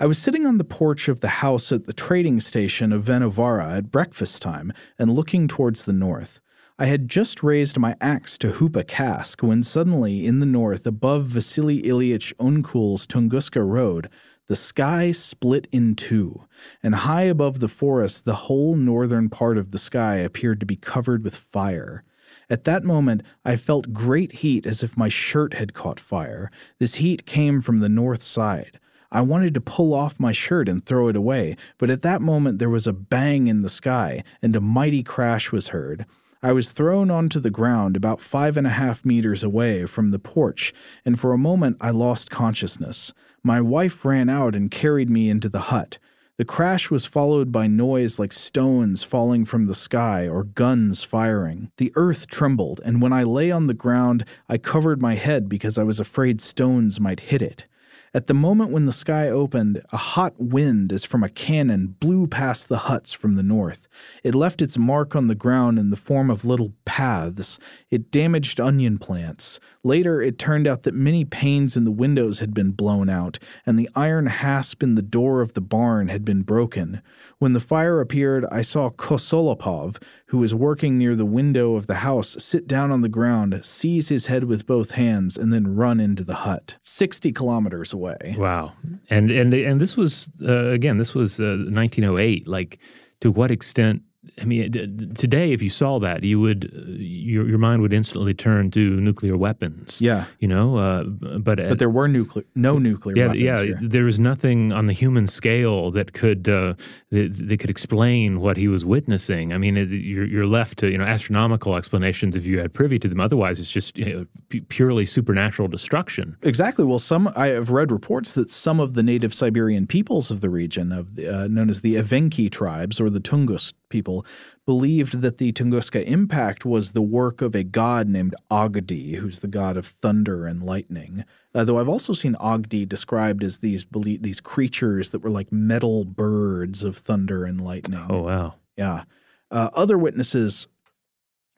[0.02, 3.78] I was sitting on the porch of the house at the trading station of Vanovara
[3.78, 6.42] at breakfast time and looking towards the north.
[6.80, 10.88] I had just raised my axe to hoop a cask when suddenly, in the north,
[10.88, 14.10] above Vasily Ilyich Onkul's Tunguska Road,
[14.48, 16.48] the sky split in two,
[16.82, 20.78] and high above the forest, the whole northern part of the sky appeared to be
[20.78, 22.04] covered with fire.
[22.50, 26.50] At that moment, I felt great heat as if my shirt had caught fire.
[26.80, 28.80] This heat came from the north side.
[29.12, 32.60] I wanted to pull off my shirt and throw it away, but at that moment
[32.60, 36.06] there was a bang in the sky, and a mighty crash was heard.
[36.42, 40.20] I was thrown onto the ground about five and a half meters away from the
[40.20, 40.74] porch,
[41.06, 43.14] and for a moment I lost consciousness.
[43.44, 46.00] My wife ran out and carried me into the hut.
[46.38, 51.70] The crash was followed by noise like stones falling from the sky or guns firing.
[51.78, 55.78] The earth trembled, and when I lay on the ground, I covered my head because
[55.78, 57.68] I was afraid stones might hit it.
[58.14, 62.28] At the moment when the sky opened, a hot wind as from a cannon blew
[62.28, 63.88] past the huts from the north.
[64.22, 67.58] It left its mark on the ground in the form of little paths.
[67.90, 69.62] It damaged onion plants.
[69.82, 73.80] Later, it turned out that many panes in the windows had been blown out, and
[73.80, 77.02] the iron hasp in the door of the barn had been broken.
[77.40, 81.96] When the fire appeared, I saw Kosolapov, who was working near the window of the
[81.96, 86.02] house, sit down on the ground, seize his head with both hands, and then run
[86.02, 88.01] into the hut, 60 kilometers away.
[88.38, 88.74] Wow.
[89.10, 92.48] And and and this was uh, again, this was uh, 1908.
[92.48, 92.80] Like
[93.22, 94.02] to what extent
[94.40, 94.72] I mean,
[95.16, 99.02] today, if you saw that, you would uh, your your mind would instantly turn to
[99.02, 100.00] nuclear weapons.
[100.00, 101.04] Yeah, you know, uh,
[101.40, 103.18] but but there were nuclear no nuclear.
[103.18, 103.64] Yeah, weapons yeah.
[103.64, 103.80] Here.
[103.82, 106.76] There was nothing on the human scale that could uh,
[107.10, 109.54] that, that, could explain what he was witnessing.
[109.54, 113.00] I mean, it, you're you're left to you know astronomical explanations if you had privy
[113.00, 113.20] to them.
[113.20, 116.38] Otherwise, it's just you know, p- purely supernatural destruction.
[116.44, 116.86] Exactly.
[116.86, 120.50] Well, some I have read reports that some of the native Siberian peoples of the
[120.50, 124.26] region, of uh, known as the Evenki tribes or the Tungus people
[124.66, 129.48] believed that the Tunguska impact was the work of a god named Agdi, who's the
[129.48, 131.24] god of thunder and lightning.
[131.54, 136.06] Uh, though I've also seen Agdi described as these these creatures that were like metal
[136.06, 138.06] birds of thunder and lightning.
[138.10, 138.56] Oh wow!
[138.76, 139.04] Yeah.
[139.52, 140.68] Uh, other witnesses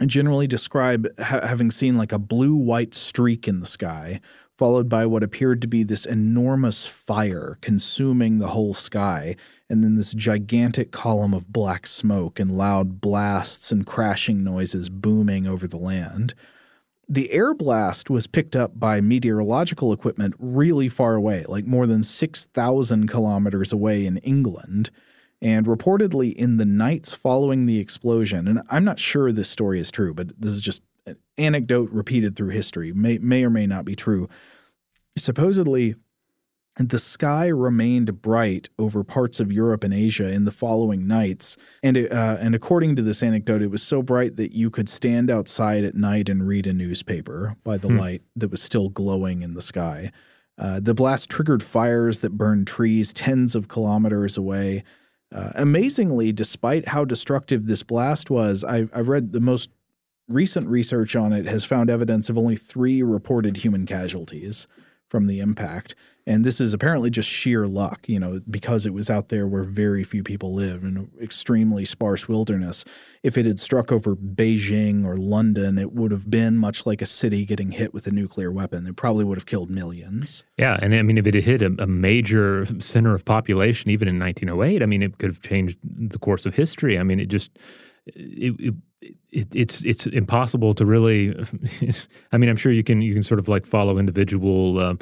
[0.05, 4.19] generally describe ha- having seen like a blue white streak in the sky,
[4.63, 9.35] followed by what appeared to be this enormous fire consuming the whole sky,
[9.69, 15.45] and then this gigantic column of black smoke and loud blasts and crashing noises booming
[15.45, 16.33] over the land.
[17.09, 22.01] The air blast was picked up by meteorological equipment really far away, like more than
[22.01, 24.91] 6,000 kilometers away in England.
[25.41, 29.91] And reportedly, in the nights following the explosion, and I'm not sure this story is
[29.91, 33.83] true, but this is just an anecdote repeated through history, may, may or may not
[33.83, 34.29] be true.
[35.15, 35.95] Supposedly,
[36.77, 41.95] the sky remained bright over parts of Europe and Asia in the following nights, and
[41.95, 45.29] it, uh, and according to this anecdote, it was so bright that you could stand
[45.29, 47.97] outside at night and read a newspaper by the hmm.
[47.97, 50.11] light that was still glowing in the sky.
[50.57, 54.83] Uh, the blast triggered fires that burned trees tens of kilometers away.
[55.31, 59.69] Uh, amazingly, despite how destructive this blast was, I, I've read the most
[60.27, 64.67] recent research on it has found evidence of only three reported human casualties
[65.13, 65.93] from the impact.
[66.25, 69.61] And this is apparently just sheer luck, you know, because it was out there where
[69.61, 72.83] very few people live in extremely sparse wilderness.
[73.21, 77.05] If it had struck over Beijing or London, it would have been much like a
[77.05, 78.87] city getting hit with a nuclear weapon.
[78.87, 80.43] It probably would have killed millions.
[80.57, 80.79] Yeah.
[80.81, 84.17] And I mean, if it had hit a, a major center of population, even in
[84.17, 86.97] 1908, I mean, it could have changed the course of history.
[86.97, 87.51] I mean, it just,
[88.07, 88.73] it, it
[89.31, 91.35] it, it's it's impossible to really.
[92.31, 94.79] I mean, I'm sure you can you can sort of like follow individual.
[94.79, 94.95] Uh,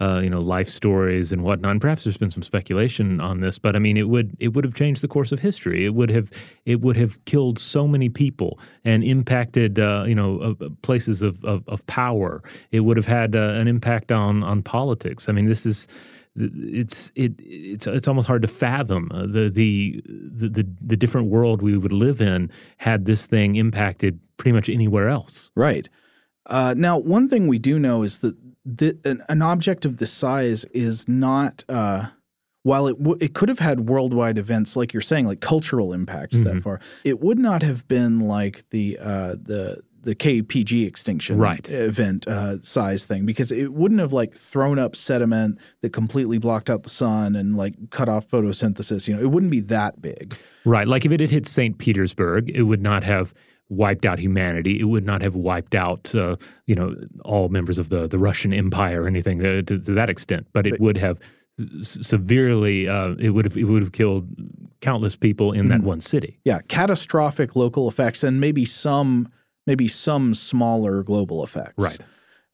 [0.00, 1.70] uh, you know, life stories and whatnot.
[1.70, 4.64] And perhaps there's been some speculation on this, but I mean, it would it would
[4.64, 5.84] have changed the course of history.
[5.84, 6.28] It would have
[6.64, 11.44] it would have killed so many people and impacted uh, you know uh, places of,
[11.44, 12.42] of, of power.
[12.72, 15.28] It would have had uh, an impact on on politics.
[15.28, 15.86] I mean, this is
[16.34, 21.60] it's it it's it's almost hard to fathom uh, the, the the the different world
[21.60, 25.50] we would live in had this thing impacted pretty much anywhere else.
[25.54, 25.88] Right.
[26.46, 30.12] Uh, now, one thing we do know is that the, an, an, object of this
[30.12, 31.64] size is not.
[31.68, 32.06] Uh,
[32.64, 36.36] while it w- it could have had worldwide events, like you're saying, like cultural impacts
[36.36, 36.44] mm-hmm.
[36.44, 41.68] that far, it would not have been like the uh, the the KPG extinction right.
[41.70, 46.68] event uh, size thing because it wouldn't have like thrown up sediment that completely blocked
[46.68, 49.08] out the sun and like cut off photosynthesis.
[49.08, 50.36] You know, it wouldn't be that big.
[50.64, 50.86] Right.
[50.86, 51.78] Like if it had hit St.
[51.78, 53.32] Petersburg, it would not have
[53.68, 54.78] wiped out humanity.
[54.78, 56.36] It would not have wiped out, uh,
[56.66, 56.94] you know,
[57.24, 60.46] all members of the the Russian Empire or anything to, to, to that extent.
[60.52, 61.18] But it but, would have
[61.82, 62.88] severely.
[62.88, 64.28] Uh, it would have it would have killed
[64.80, 66.38] countless people in mm, that one city.
[66.44, 69.30] Yeah, catastrophic local effects and maybe some
[69.66, 71.74] maybe some smaller global effects.
[71.76, 71.98] Right.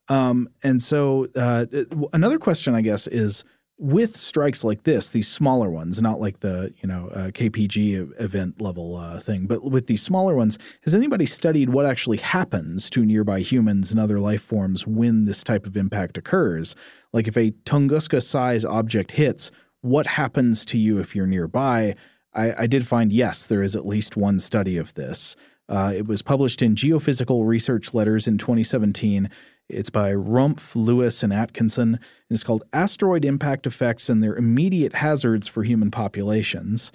[0.09, 1.67] Um, and so uh,
[2.13, 3.45] another question, I guess, is
[3.79, 8.61] with strikes like this, these smaller ones, not like the you know uh, KPG event
[8.61, 13.07] level uh, thing, but with these smaller ones, has anybody studied what actually happens to
[13.07, 16.75] nearby humans and other life forms when this type of impact occurs?
[17.13, 19.51] Like if a Tunguska size object hits,
[19.81, 21.95] what happens to you if you're nearby?
[22.35, 25.37] I, I did find yes, there is at least one study of this.
[25.69, 29.31] Uh, it was published in Geophysical Research Letters in 2017.
[29.69, 31.95] It's by Rumpf, Lewis, and Atkinson.
[31.95, 32.01] And
[32.31, 36.91] it's called Asteroid Impact Effects and Their Immediate Hazards for Human Populations.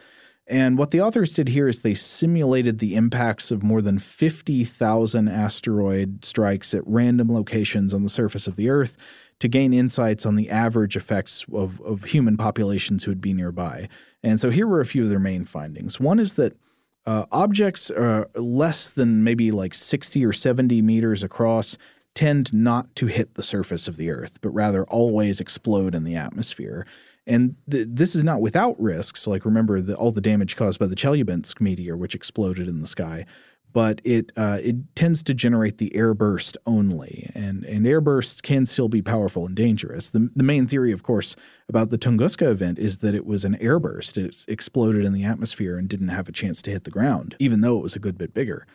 [0.47, 5.27] And what the authors did here is they simulated the impacts of more than 50,000
[5.29, 8.97] asteroid strikes at random locations on the surface of the Earth
[9.39, 13.87] to gain insights on the average effects of, of human populations who would be nearby.
[14.21, 15.99] And so here were a few of their main findings.
[15.99, 16.57] One is that
[17.05, 17.91] uh, objects
[18.35, 21.77] less than maybe like 60 or 70 meters across
[22.15, 26.15] tend not to hit the surface of the Earth, but rather always explode in the
[26.15, 26.85] atmosphere.
[27.25, 29.25] And th- this is not without risks.
[29.25, 32.87] Like, remember the, all the damage caused by the Chelyabinsk meteor, which exploded in the
[32.87, 33.25] sky
[33.73, 38.87] but it uh, it tends to generate the airburst only, and and airbursts can still
[38.87, 40.09] be powerful and dangerous.
[40.09, 41.35] The the main theory, of course,
[41.67, 44.17] about the Tunguska event is that it was an airburst.
[44.17, 47.61] It exploded in the atmosphere and didn't have a chance to hit the ground, even
[47.61, 48.65] though it was a good bit bigger.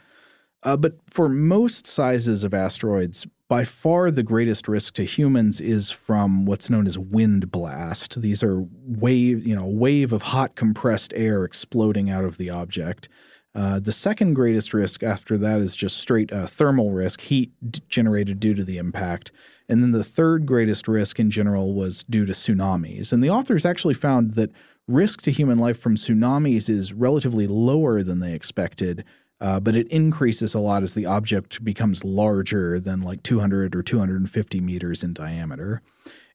[0.64, 5.90] Uh, but for most sizes of asteroids, by far the greatest risk to humans is
[5.90, 8.20] from what's known as wind blast.
[8.20, 13.08] These are wave, you know, wave of hot compressed air exploding out of the object.
[13.54, 17.80] Uh, the second greatest risk after that is just straight uh, thermal risk, heat d-
[17.88, 19.32] generated due to the impact.
[19.68, 23.12] And then the third greatest risk in general was due to tsunamis.
[23.12, 24.52] And the authors actually found that
[24.86, 29.04] risk to human life from tsunamis is relatively lower than they expected,
[29.40, 33.82] uh, but it increases a lot as the object becomes larger than like 200 or
[33.82, 35.82] 250 meters in diameter.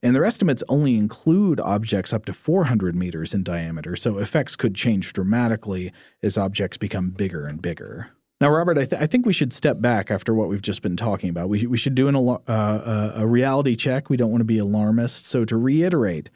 [0.04, 4.74] And their estimates only include objects up to 400 meters in diameter, so effects could
[4.74, 8.10] change dramatically as objects become bigger and bigger.
[8.38, 10.98] Now, Robert, I, th- I, think we should step back after what we've just been
[10.98, 11.48] talking about.
[11.48, 14.10] We, we should do an, uh, a reality check.
[14.10, 15.24] We don't want to be alarmist.
[15.24, 16.28] So, to reiterate,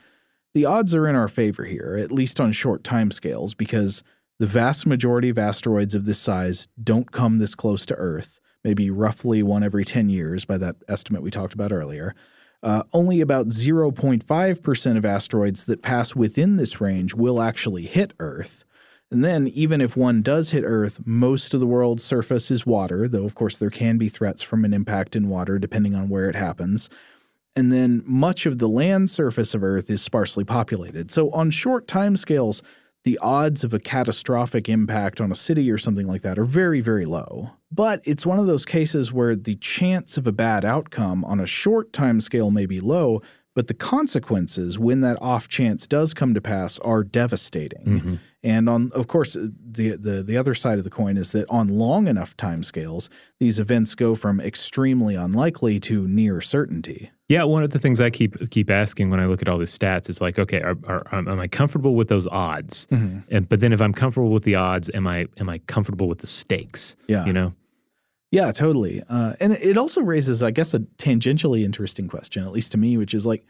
[0.54, 4.02] the odds are in our favor here, at least on short time scales, because
[4.38, 8.88] the vast majority of asteroids of this size don't come this close to Earth, maybe
[8.88, 12.14] roughly one every 10 years by that estimate we talked about earlier.
[12.62, 18.64] Uh, only about 0.5% of asteroids that pass within this range will actually hit Earth.
[19.10, 23.08] And then, even if one does hit Earth, most of the world's surface is water,
[23.08, 26.28] though, of course, there can be threats from an impact in water depending on where
[26.28, 26.90] it happens.
[27.56, 31.10] And then, much of the land surface of Earth is sparsely populated.
[31.10, 32.60] So, on short timescales,
[33.04, 36.80] the odds of a catastrophic impact on a city or something like that are very,
[36.80, 37.50] very low.
[37.70, 41.46] But it's one of those cases where the chance of a bad outcome on a
[41.46, 43.22] short time scale may be low,
[43.58, 47.84] but the consequences when that off chance does come to pass are devastating.
[47.84, 48.14] Mm-hmm.
[48.44, 51.66] And on, of course, the, the the other side of the coin is that on
[51.66, 57.10] long enough time scales, these events go from extremely unlikely to near certainty.
[57.28, 59.76] Yeah, one of the things I keep keep asking when I look at all these
[59.76, 62.86] stats is like, okay, are, are, am I comfortable with those odds?
[62.92, 63.34] Mm-hmm.
[63.34, 66.20] And but then if I'm comfortable with the odds, am I am I comfortable with
[66.20, 66.94] the stakes?
[67.08, 67.54] Yeah, you know.
[68.30, 69.02] Yeah, totally.
[69.08, 72.96] Uh, and it also raises, I guess, a tangentially interesting question, at least to me,
[72.96, 73.44] which is like,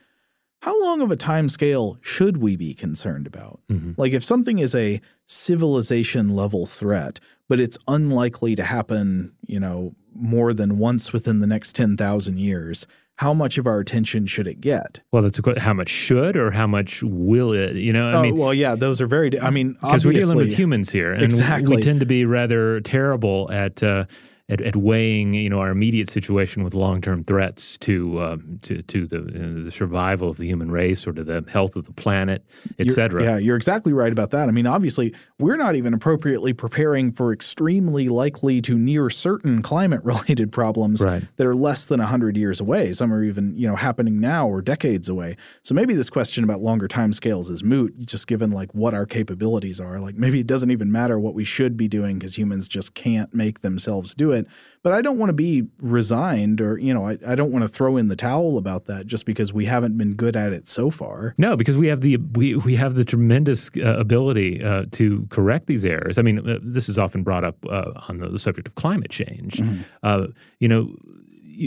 [0.61, 3.61] how long of a time scale should we be concerned about?
[3.69, 3.93] Mm-hmm.
[3.97, 9.95] Like, if something is a civilization level threat, but it's unlikely to happen, you know,
[10.15, 14.61] more than once within the next 10,000 years, how much of our attention should it
[14.61, 15.01] get?
[15.13, 15.63] Well, that's a question.
[15.63, 17.75] How much should or how much will it?
[17.75, 19.39] You know, I oh, mean, well, yeah, those are very.
[19.41, 21.77] I mean, because we're dealing with humans here, and exactly.
[21.77, 24.05] we tend to be rather terrible at uh,
[24.49, 28.83] at, at, weighing you know our immediate situation with long term threats to um, to
[28.83, 31.93] to the uh, the survival of the human race or to the health of the
[31.93, 32.45] planet,
[32.79, 33.23] etc.
[33.23, 34.49] Yeah, you're exactly right about that.
[34.49, 40.03] I mean, obviously, we're not even appropriately preparing for extremely likely to near certain climate
[40.05, 41.25] related problems right.
[41.37, 42.93] that are less than hundred years away.
[42.93, 45.37] Some are even you know happening now or decades away.
[45.63, 49.05] So maybe this question about longer time scales is moot, just given like what our
[49.05, 49.99] capabilities are.
[50.01, 53.35] Like maybe it doesn't even matter what we should be doing because humans just can't
[53.35, 54.47] make themselves do it it.
[54.83, 57.69] But I don't want to be resigned or, you know, I, I don't want to
[57.69, 60.91] throw in the towel about that just because we haven't been good at it so
[60.91, 61.35] far.
[61.37, 65.67] No, because we have the we, we have the tremendous uh, ability uh, to correct
[65.67, 66.17] these errors.
[66.17, 69.11] I mean, uh, this is often brought up uh, on the, the, subject of climate
[69.11, 69.55] change.
[69.55, 69.83] Mm-hmm.
[70.03, 70.29] Uh,
[70.61, 70.95] you know,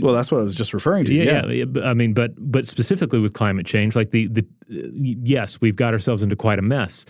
[0.02, 1.14] well, that's what I was just referring to.
[1.14, 5.60] Yeah, yeah, yeah, I mean, but but specifically with climate change, like the the yes,
[5.60, 7.06] we've got ourselves into quite a mess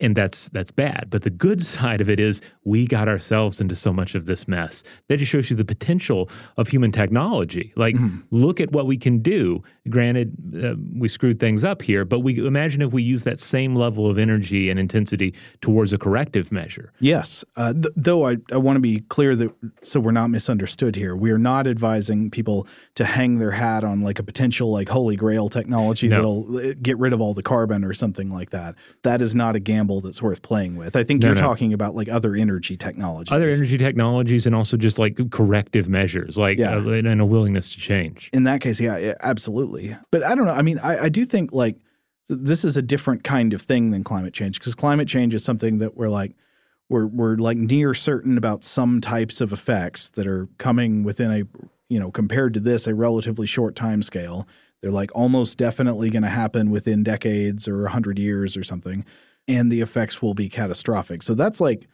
[0.00, 1.06] and that's that's bad.
[1.10, 4.46] But the good side of it is we got ourselves into so much of this
[4.48, 4.82] mess.
[5.08, 7.72] That just shows you the potential of human technology.
[7.76, 8.20] Like, mm-hmm.
[8.30, 9.62] look at what we can do.
[9.88, 13.74] Granted, uh, we screwed things up here, but we imagine if we use that same
[13.76, 16.92] level of energy and intensity towards a corrective measure.
[17.00, 20.96] Yes, uh, th- though I, I want to be clear that so we're not misunderstood
[20.96, 21.14] here.
[21.14, 25.16] We are not advising people to hang their hat on like a potential like holy
[25.16, 26.16] grail technology no.
[26.16, 28.74] that'll uh, get rid of all the carbon or something like that.
[29.02, 30.96] That is not a gamble gamble that's worth playing with.
[30.96, 31.40] I think no, you're no.
[31.40, 36.38] talking about like other energy technologies, other energy technologies, and also just like corrective measures,
[36.38, 36.76] like yeah.
[36.76, 38.30] uh, and a willingness to change.
[38.32, 39.96] In that case, yeah, yeah, absolutely.
[40.10, 40.52] But I don't know.
[40.52, 41.76] I mean, I, I do think like
[42.28, 45.78] this is a different kind of thing than climate change because climate change is something
[45.78, 46.34] that we're like
[46.88, 51.42] we're we're like near certain about some types of effects that are coming within a
[51.88, 54.46] you know compared to this a relatively short time scale
[54.80, 59.04] they're like almost definitely going to happen within decades or 100 years or something
[59.48, 61.22] and the effects will be catastrophic.
[61.22, 61.86] So that's like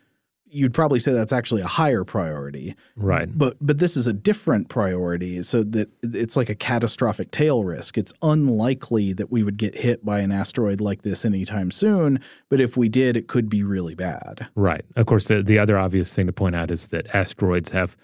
[0.52, 2.74] you'd probably say that's actually a higher priority.
[2.96, 3.28] Right.
[3.36, 7.96] But but this is a different priority so that it's like a catastrophic tail risk.
[7.96, 12.60] It's unlikely that we would get hit by an asteroid like this anytime soon, but
[12.60, 14.48] if we did it could be really bad.
[14.54, 14.84] Right.
[14.96, 17.96] Of course the the other obvious thing to point out is that asteroids have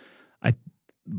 [0.42, 0.54] I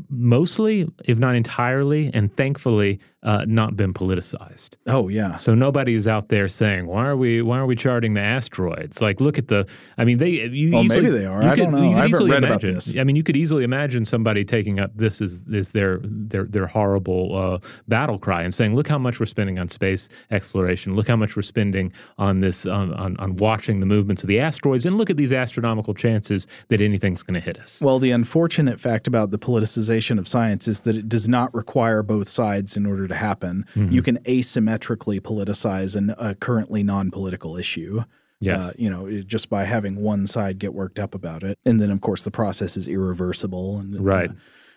[0.08, 4.70] mostly, if not entirely, and thankfully, uh, not been politicized.
[4.86, 5.38] Oh yeah.
[5.38, 9.02] So nobody's out there saying why are we why are we charting the asteroids?
[9.02, 9.68] Like look at the.
[9.96, 10.30] I mean they.
[10.30, 11.42] You well, easily, maybe they are.
[11.42, 11.92] I could, don't know.
[11.92, 12.96] I haven't read imagine, about this.
[12.96, 16.66] I mean you could easily imagine somebody taking up this is is their their their
[16.66, 20.94] horrible uh, battle cry and saying look how much we're spending on space exploration.
[20.94, 24.38] Look how much we're spending on this on on, on watching the movements of the
[24.38, 27.80] asteroids and look at these astronomical chances that anything's going to hit us.
[27.80, 32.04] Well, the unfortunate fact about the politicization of science is that it does not require
[32.04, 33.64] both sides in order to happen.
[33.74, 33.92] Mm-hmm.
[33.92, 38.02] You can asymmetrically politicize an, a currently non political issue.
[38.40, 38.62] Yes.
[38.62, 41.58] Uh, you know, just by having one side get worked up about it.
[41.66, 43.78] And then, of course, the process is irreversible.
[43.78, 44.30] And, right.
[44.30, 44.34] Uh,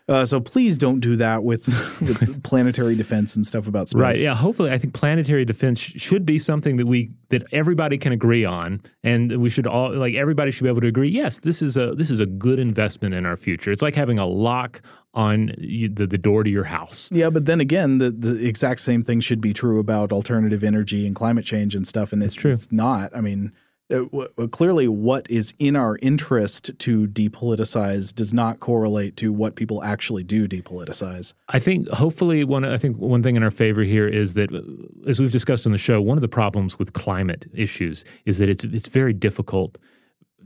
[0.09, 1.67] Uh, so please don't do that with,
[2.01, 4.01] with planetary defense and stuff about space.
[4.01, 4.17] Right.
[4.17, 4.35] Yeah.
[4.35, 8.43] Hopefully, I think planetary defense sh- should be something that we that everybody can agree
[8.43, 11.09] on, and we should all like everybody should be able to agree.
[11.09, 13.71] Yes, this is a this is a good investment in our future.
[13.71, 14.81] It's like having a lock
[15.13, 17.09] on the the door to your house.
[17.11, 21.05] Yeah, but then again, the the exact same thing should be true about alternative energy
[21.05, 22.13] and climate change and stuff.
[22.13, 22.51] And it's, true.
[22.51, 23.15] it's not.
[23.15, 23.51] I mean.
[23.89, 29.33] Uh, w- w- clearly, what is in our interest to depoliticize does not correlate to
[29.33, 31.33] what people actually do depoliticize.
[31.49, 34.61] I think hopefully one I think one thing in our favor here is that uh,
[35.09, 38.47] as we've discussed on the show, one of the problems with climate issues is that
[38.47, 39.77] it's it's very difficult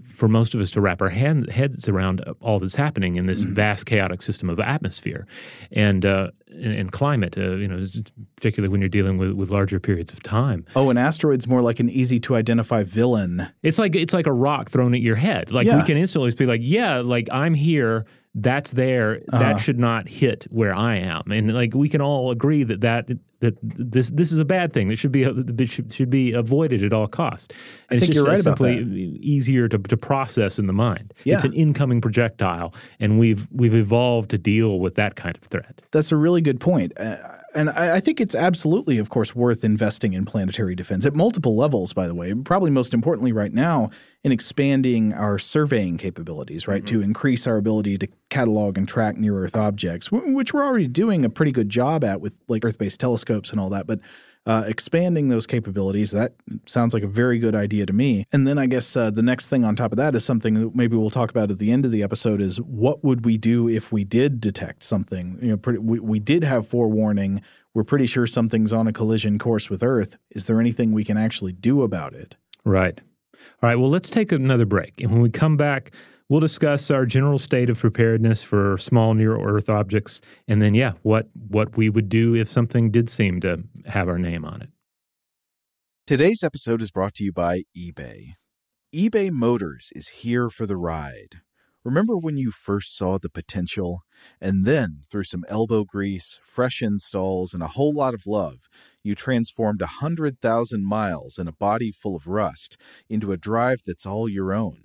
[0.03, 3.43] for most of us to wrap our hand, heads around all that's happening in this
[3.43, 3.53] Mm-hmm.
[3.53, 5.27] vast chaotic system of atmosphere
[5.71, 7.37] and uh, and, and climate.
[7.37, 7.85] Uh, you know,
[8.35, 10.65] particularly when you're dealing with, with larger periods of time.
[10.75, 13.47] Oh, an asteroid's more like an easy to identify villain.
[13.61, 15.51] It's like it's like a rock thrown at your head.
[15.51, 15.77] Like Yeah.
[15.77, 18.05] we can instantly be like, yeah, like I'm here.
[18.35, 19.21] That's there.
[19.31, 19.39] Uh-huh.
[19.39, 21.31] That should not hit where I am.
[21.31, 23.07] And like we can all agree that that
[23.39, 24.89] that this this is a bad thing.
[24.89, 27.55] That should be that should, should be avoided at all costs.
[27.89, 30.73] And I think it's just you're right about simply easier to, to process in the
[30.73, 31.13] mind.
[31.23, 31.35] Yeah.
[31.35, 35.81] It's an incoming projectile, and we've we've evolved to deal with that kind of threat.
[35.91, 36.91] That's a really good point.
[36.99, 37.17] Uh,
[37.55, 41.55] and I, I think it's absolutely, of course, worth investing in planetary defense at multiple
[41.55, 42.33] levels, by the way.
[42.33, 43.89] Probably most importantly, right now,
[44.23, 47.03] in expanding our surveying capabilities, right, to mm-hmm.
[47.03, 51.23] increase our ability to catalog and track near Earth objects, wh- which we're already doing
[51.23, 53.87] a pretty good job at with like Earth based telescopes and all that.
[53.87, 53.99] But
[54.45, 56.33] uh, expanding those capabilities, that
[56.65, 58.25] sounds like a very good idea to me.
[58.31, 60.75] And then I guess uh, the next thing on top of that is something that
[60.75, 63.67] maybe we'll talk about at the end of the episode is what would we do
[63.67, 65.39] if we did detect something?
[65.41, 67.41] You know, pretty, we, we did have forewarning.
[67.73, 70.17] We're pretty sure something's on a collision course with Earth.
[70.31, 72.35] Is there anything we can actually do about it?
[72.63, 73.01] Right.
[73.61, 73.75] All right.
[73.75, 75.01] Well, let's take another break.
[75.01, 75.91] And when we come back,
[76.29, 80.21] we'll discuss our general state of preparedness for small near Earth objects.
[80.47, 84.19] And then, yeah, what, what we would do if something did seem to have our
[84.19, 84.69] name on it.
[86.07, 88.33] Today's episode is brought to you by eBay.
[88.95, 91.41] eBay Motors is here for the ride.
[91.83, 94.01] Remember when you first saw the potential?
[94.41, 98.57] And then, through some elbow grease, fresh installs, and a whole lot of love,
[99.03, 104.05] you transformed a 100,000 miles and a body full of rust into a drive that's
[104.05, 104.84] all your own.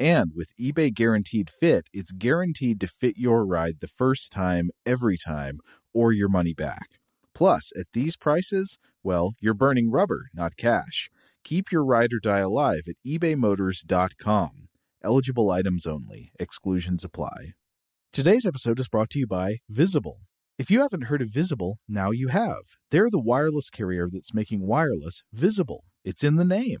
[0.00, 5.18] And with eBay Guaranteed Fit, it's guaranteed to fit your ride the first time, every
[5.18, 5.58] time,
[5.92, 6.98] or your money back.
[7.34, 11.10] Plus, at these prices, well, you're burning rubber, not cash.
[11.44, 14.68] Keep your ride or die alive at ebaymotors.com.
[15.04, 17.52] Eligible items only, exclusions apply.
[18.10, 20.20] Today's episode is brought to you by Visible.
[20.58, 22.62] If you haven't heard of Visible, now you have.
[22.90, 25.84] They're the wireless carrier that's making wireless visible.
[26.06, 26.80] It's in the name.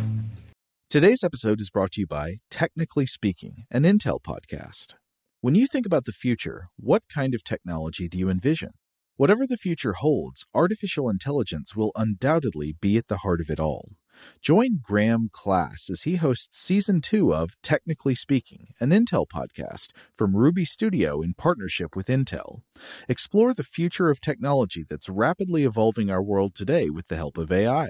[0.91, 4.95] Today's episode is brought to you by Technically Speaking, an Intel podcast.
[5.39, 8.71] When you think about the future, what kind of technology do you envision?
[9.15, 13.91] Whatever the future holds, artificial intelligence will undoubtedly be at the heart of it all.
[14.41, 20.35] Join Graham Class as he hosts season two of Technically Speaking, an Intel podcast from
[20.35, 22.59] Ruby Studio in partnership with Intel.
[23.07, 27.49] Explore the future of technology that's rapidly evolving our world today with the help of
[27.49, 27.89] AI.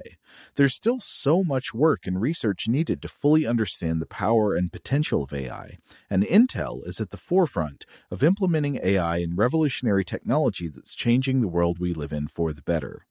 [0.55, 5.23] There's still so much work and research needed to fully understand the power and potential
[5.23, 5.77] of AI,
[6.09, 11.47] and Intel is at the forefront of implementing AI in revolutionary technology that's changing the
[11.47, 13.05] world we live in for the better.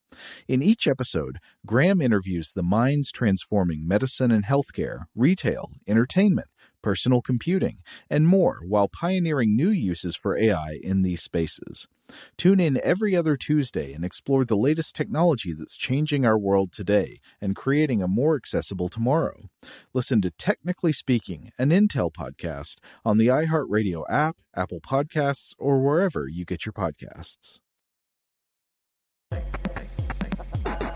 [0.49, 6.49] In each episode, Graham interviews the minds transforming medicine and healthcare, retail, entertainment,
[6.83, 11.87] personal computing, and more while pioneering new uses for AI in these spaces.
[12.37, 17.19] Tune in every other Tuesday and explore the latest technology that's changing our world today
[17.41, 19.49] and creating a more accessible tomorrow.
[19.93, 26.29] Listen to Technically Speaking, an Intel podcast on the iHeartRadio app, Apple Podcasts, or wherever
[26.29, 27.59] you get your podcasts.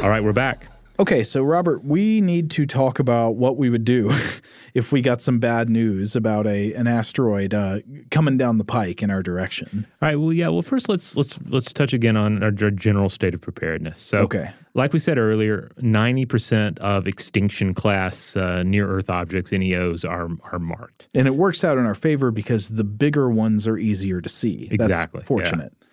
[0.00, 0.73] All right, we're back.
[0.96, 4.14] Okay, so Robert, we need to talk about what we would do
[4.74, 7.80] if we got some bad news about a an asteroid uh,
[8.10, 9.86] coming down the pike in our direction.
[10.00, 10.16] All right.
[10.16, 10.48] Well, yeah.
[10.48, 13.98] Well, first let's let's let's touch again on our general state of preparedness.
[13.98, 14.52] So, okay.
[14.74, 20.28] like we said earlier, ninety percent of extinction class uh, near Earth objects (NEOs) are
[20.52, 24.20] are marked, and it works out in our favor because the bigger ones are easier
[24.20, 24.68] to see.
[24.70, 25.18] Exactly.
[25.18, 25.72] That's fortunate.
[25.80, 25.83] Yeah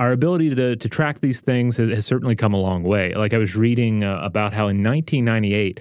[0.00, 3.14] our ability to, to track these things has, has certainly come a long way.
[3.14, 5.78] Like I was reading uh, about how in 1998,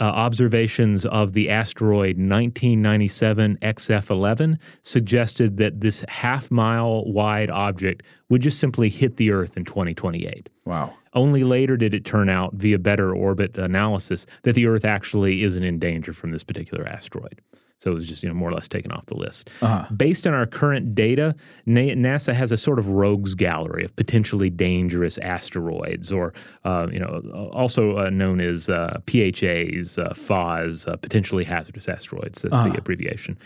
[0.00, 8.42] uh, observations of the asteroid 1997 XF11 suggested that this half mile wide object would
[8.42, 10.48] just simply hit the Earth in 2028.
[10.64, 10.92] Wow.
[11.12, 15.62] Only later did it turn out, via better orbit analysis, that the Earth actually isn't
[15.62, 17.40] in danger from this particular asteroid.
[17.84, 19.50] So it was just you know more or less taken off the list.
[19.60, 19.84] Uh-huh.
[19.94, 21.36] Based on our current data,
[21.68, 26.32] NASA has a sort of rogues gallery of potentially dangerous asteroids, or
[26.64, 32.40] uh, you know also uh, known as uh, PHAs, uh, FAAs, uh, potentially hazardous asteroids.
[32.40, 32.70] That's uh-huh.
[32.70, 33.36] the abbreviation.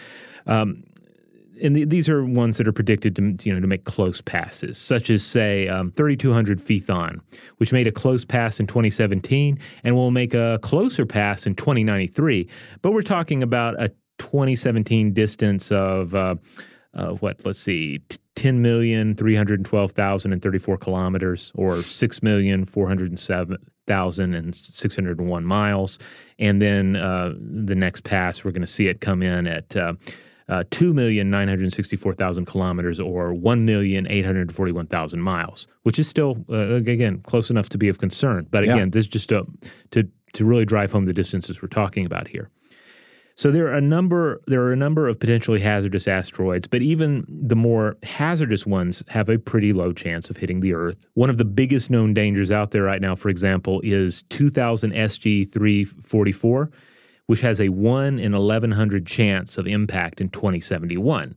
[0.47, 0.85] Um,
[1.61, 4.79] and the, these are ones that are predicted to you know to make close passes,
[4.79, 7.21] such as say um, 3,200 Phaethon,
[7.57, 12.49] which made a close pass in 2017 and will make a closer pass in 2093.
[12.83, 16.37] But we're talking about a 2017 distance of uh,
[16.95, 17.45] uh, what?
[17.45, 18.01] Let's see,
[18.35, 23.17] ten million three hundred twelve thousand and thirty four kilometers, or six million four hundred
[23.19, 25.99] seven thousand and six hundred one miles.
[26.39, 29.77] And then uh, the next pass, we're going to see it come in at.
[29.77, 29.95] Uh,
[30.51, 37.87] uh, 2,964,000 kilometers or 1,841,000 miles, which is still, uh, again, close enough to be
[37.91, 38.47] of concern.
[38.51, 38.85] But again, yeah.
[38.87, 39.45] this is just a,
[39.91, 42.49] to, to really drive home the distances we're talking about here.
[43.39, 47.25] So there are a number there are a number of potentially hazardous asteroids, but even
[47.29, 50.97] the more hazardous ones have a pretty low chance of hitting the Earth.
[51.15, 55.49] One of the biggest known dangers out there right now, for example, is 2000 SG
[55.49, 56.73] 344,
[57.27, 61.37] which has a 1 in 1100 chance of impact in 2071.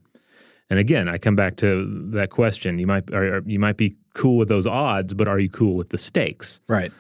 [0.72, 2.80] And again, I come back to that question.
[2.80, 3.04] You might
[3.46, 6.62] you might be cool with those odds, but are you cool with the stakes?
[6.68, 6.92] Right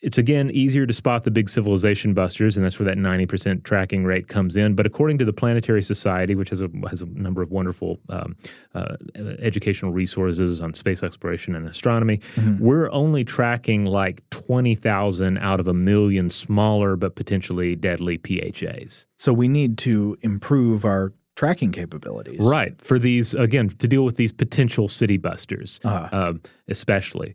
[0.00, 4.04] it's again easier to spot the big civilization busters, and that's where that 90% tracking
[4.04, 4.74] rate comes in.
[4.74, 8.36] But according to the Planetary Society, which has a, has a number of wonderful um,
[8.74, 8.96] uh,
[9.40, 12.62] educational resources on space exploration and astronomy, mm-hmm.
[12.62, 19.06] we're only tracking like 20,000 out of a million smaller but potentially deadly PHAs.
[19.16, 22.40] So we need to improve our tracking capabilities.
[22.40, 22.80] Right.
[22.80, 26.08] For these, again, to deal with these potential city busters, uh-huh.
[26.12, 26.32] uh,
[26.68, 27.34] especially.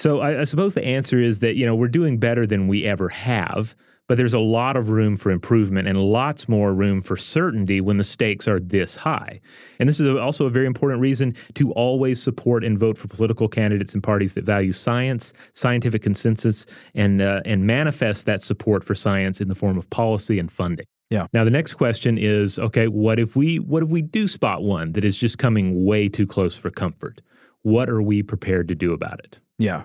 [0.00, 2.84] So I, I suppose the answer is that you know we're doing better than we
[2.84, 3.74] ever have
[4.10, 7.96] but there's a lot of room for improvement and lots more room for certainty when
[7.96, 9.40] the stakes are this high.
[9.78, 13.46] And this is also a very important reason to always support and vote for political
[13.46, 18.96] candidates and parties that value science, scientific consensus, and uh, and manifest that support for
[18.96, 20.86] science in the form of policy and funding.
[21.10, 21.28] Yeah.
[21.32, 24.90] Now the next question is, okay, what if we what if we do spot one
[24.94, 27.20] that is just coming way too close for comfort?
[27.62, 29.38] What are we prepared to do about it?
[29.60, 29.84] Yeah.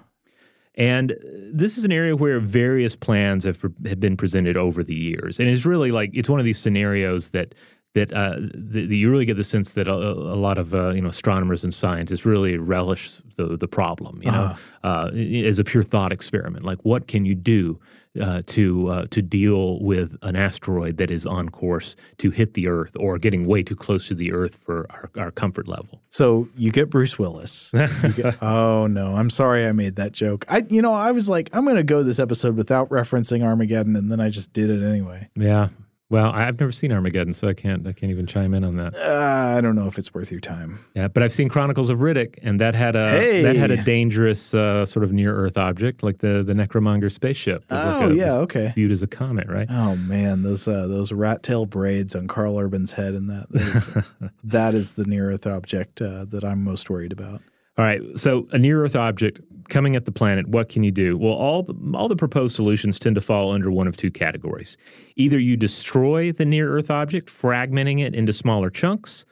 [0.78, 1.16] And
[1.54, 5.40] this is an area where various plans have, have been presented over the years.
[5.40, 7.56] And it's really like it's one of these scenarios that
[7.94, 11.00] that, uh, that you really get the sense that a, a lot of uh, you
[11.00, 14.22] know astronomers and scientists really relish the the problem.
[14.22, 16.66] You know, uh as a pure thought experiment.
[16.66, 17.80] Like, what can you do
[18.22, 22.68] uh, to uh, to deal with an asteroid that is on course to hit the
[22.68, 26.02] Earth or getting way too close to the Earth for our, our comfort level?
[26.10, 27.72] So you get Bruce Willis.
[28.16, 30.46] Get- oh no, I'm sorry I made that joke.
[30.48, 33.96] I you know I was like I'm going to go this episode without referencing Armageddon,
[33.96, 35.30] and then I just did it anyway.
[35.36, 35.70] Yeah.
[36.08, 38.96] Well, I've never seen Armageddon, so I can't I can't even chime in on that.
[38.96, 40.78] Uh, I don't know if it's worth your time.
[40.94, 43.42] Yeah, but I've seen Chronicles of Riddick, and that had a Hey!
[43.42, 47.64] that had a dangerous uh, sort of near Earth object, like the the Necromonger spaceship.
[47.72, 48.72] Was like Oh, a- yeah, okay.
[48.76, 49.66] Viewed as a comet, right?
[49.68, 53.62] Oh man, those uh, those rat tail braids on Karl Urban's head and that that
[53.76, 57.42] is, that is the near Earth object uh, that I'm most worried about.
[57.80, 58.02] All right.
[58.16, 61.18] So a near Earth object coming at the planet, what can you do?
[61.18, 64.78] Well, all the, all the proposed solutions tend to fall under one of two categories.
[65.16, 69.26] Either you destroy the near Earth object, fragmenting it into smaller chunks,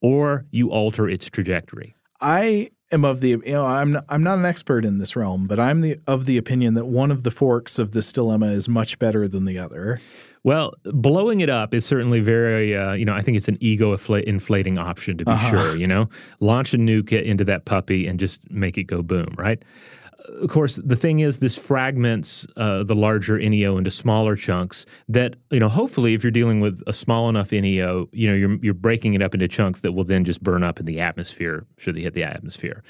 [0.00, 1.94] or you alter its trajectory.
[2.20, 5.46] I am of the you know I'm not, I'm not an expert in this realm,
[5.46, 8.68] but I'm the of the opinion that one of the forks of this dilemma is
[8.68, 10.00] much better than the other.
[10.46, 13.96] Well, blowing it up is certainly very, uh, you know, I think it's an ego
[14.14, 16.08] inflating option to be sure, you know?
[16.38, 19.60] Launch a nuke into that puppy and just make it go boom, right?
[20.40, 24.86] Of course, the thing is, this fragments uh, the larger NEO into smaller chunks.
[25.08, 28.56] That you know, hopefully, if you're dealing with a small enough NEO, you know, you're
[28.56, 31.66] you're breaking it up into chunks that will then just burn up in the atmosphere
[31.76, 32.82] should they hit the atmosphere.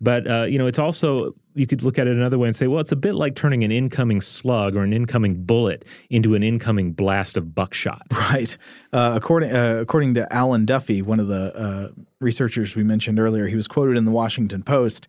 [0.00, 2.66] But uh, you know, it's also you could look at it another way and say,
[2.66, 6.42] well, it's a bit like turning an incoming slug or an incoming bullet into an
[6.42, 8.02] incoming blast of buckshot.
[8.26, 8.58] Right.
[8.92, 11.88] Uh, according uh, according to Alan Duffy, one of the uh,
[12.20, 15.06] researchers we mentioned earlier, he was quoted in the Washington Post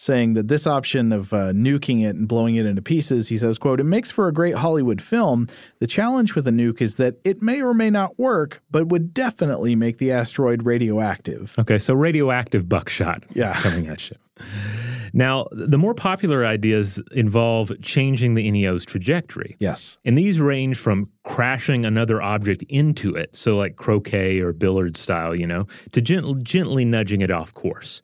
[0.00, 3.58] saying that this option of uh, nuking it and blowing it into pieces, he says,
[3.58, 5.46] "quote It makes for a great Hollywood film.
[5.78, 9.12] The challenge with a nuke is that it may or may not work, but would
[9.12, 13.52] definitely make the asteroid radioactive." Okay, so radioactive buckshot Yeah.
[13.60, 14.16] coming at you.
[15.12, 19.56] Now, the more popular ideas involve changing the NEO's trajectory.
[19.58, 19.98] Yes.
[20.04, 25.34] And these range from crashing another object into it, so like croquet or billiard style,
[25.34, 28.02] you know, to gent- gently nudging it off course.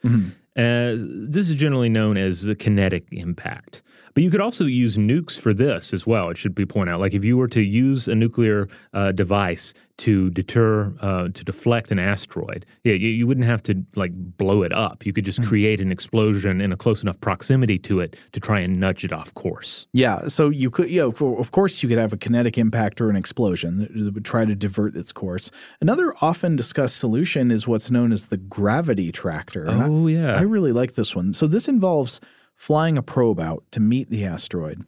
[0.56, 3.82] This is generally known as a kinetic impact.
[4.14, 6.30] But you could also use nukes for this as well.
[6.30, 7.00] It should be pointed out.
[7.00, 11.90] Like if you were to use a nuclear uh, device to deter, uh, to deflect
[11.90, 15.06] an asteroid, yeah, you, you wouldn't have to like blow it up.
[15.06, 18.60] You could just create an explosion in a close enough proximity to it to try
[18.60, 19.86] and nudge it off course.
[19.94, 23.08] Yeah, so you could, yeah, for- of course, you could have a kinetic impact or
[23.08, 25.50] an explosion that would try to divert its course.
[25.80, 29.64] Another often discussed solution is what's known as the gravity tractor.
[29.64, 30.36] and I- Oh, yeah.
[30.36, 31.32] I really like this one.
[31.32, 32.20] So this involves
[32.54, 34.82] flying a probe out to meet the asteroid,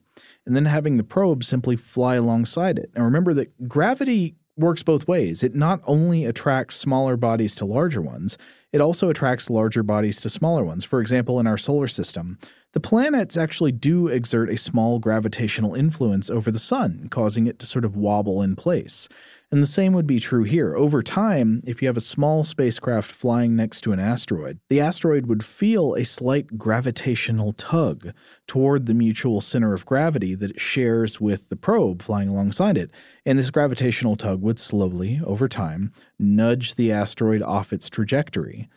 [0.47, 2.91] and then having the probe simply fly alongside it.
[2.95, 5.43] And remember that gravity works both ways.
[5.43, 8.37] It not only attracts smaller bodies to larger ones,
[8.73, 10.85] it also attracts larger bodies to smaller ones.
[10.85, 12.39] For example, in our solar system,
[12.73, 17.67] the planets actually do exert a small gravitational influence over the sun, causing it to
[17.67, 19.09] sort of wobble in place.
[19.51, 20.77] And the same would be true here.
[20.77, 25.25] Over time, if you have a small spacecraft flying next to an asteroid, the asteroid
[25.25, 28.13] would feel a slight gravitational tug
[28.47, 32.91] toward the mutual center of gravity that it shares with the probe flying alongside it.
[33.25, 38.69] And this gravitational tug would slowly, over time, nudge the asteroid off its trajectory.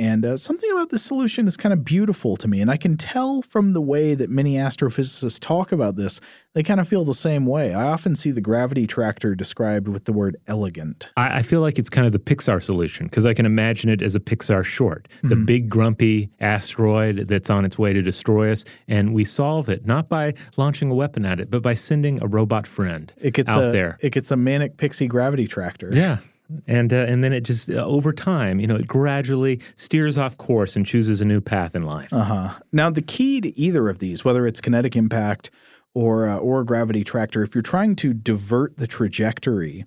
[0.00, 2.62] And uh, something about this solution is kind of beautiful to me.
[2.62, 6.22] And I can tell from the way that many astrophysicists talk about this,
[6.54, 7.74] they kind of feel the same way.
[7.74, 11.10] I often see the gravity tractor described with the word elegant.
[11.18, 14.00] I, I feel like it's kind of the Pixar solution because I can imagine it
[14.00, 18.64] as a Pixar short, the big grumpy asteroid that's on its way to destroy us,
[18.88, 22.26] and we solve it not by launching a weapon at it, but by sending a
[22.26, 23.98] robot friend It gets out a, there.
[24.00, 25.90] It gets a manic pixie gravity tractor.
[25.92, 26.18] yeah.
[26.66, 30.36] And, uh, and then it just uh, over time, you know, it gradually steers off
[30.36, 32.12] course and chooses a new path in life.
[32.12, 32.54] Uh huh.
[32.72, 35.50] Now, the key to either of these, whether it's kinetic impact
[35.94, 39.84] or uh, or gravity tractor, if you're trying to divert the trajectory,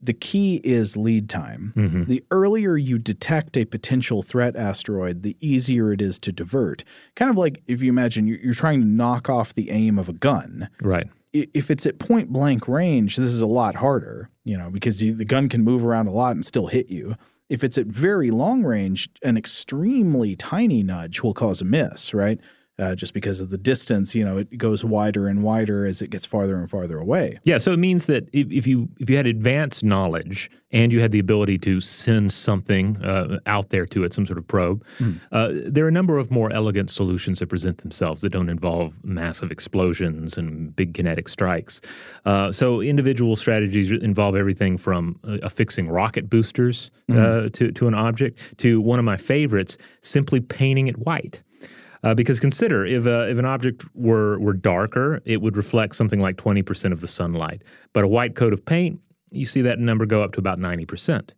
[0.00, 1.72] the key is lead time.
[2.06, 6.84] The earlier you detect a potential threat asteroid, the easier it is to divert.
[7.16, 10.12] Kind of like if you imagine you're trying to knock off the aim of a
[10.12, 10.68] gun.
[10.82, 11.06] Right.
[11.34, 15.14] If it's at point blank range, this is a lot harder, you know, because you,
[15.14, 17.16] the gun can move around a lot and still hit you.
[17.50, 22.40] If it's at very long range, an extremely tiny nudge will cause a miss, right?
[22.78, 24.14] Uh, just because of the distance.
[24.14, 27.38] You know, it goes wider and wider as it gets farther and farther away.
[27.44, 31.00] Yeah, so it means that if, if you if you had advanced knowledge and you
[31.00, 34.84] had the ability to send something uh, out there to it, some sort of probe,
[34.98, 35.20] mm.
[35.30, 38.92] uh, there are a number of more elegant solutions that present themselves that don't involve
[39.04, 41.80] massive explosions and big kinetic strikes.
[42.24, 47.52] Uh, so individual strategies involve everything from uh, affixing rocket boosters mm.
[47.52, 51.42] to to an object to one of my favorites, simply painting it white.
[52.04, 56.20] Uh, because consider if, uh, if an object were, were darker, it would reflect something
[56.20, 57.62] like 20% of the sunlight.
[57.92, 59.00] But a white coat of paint,
[59.30, 61.30] you see that number go up to about 90%.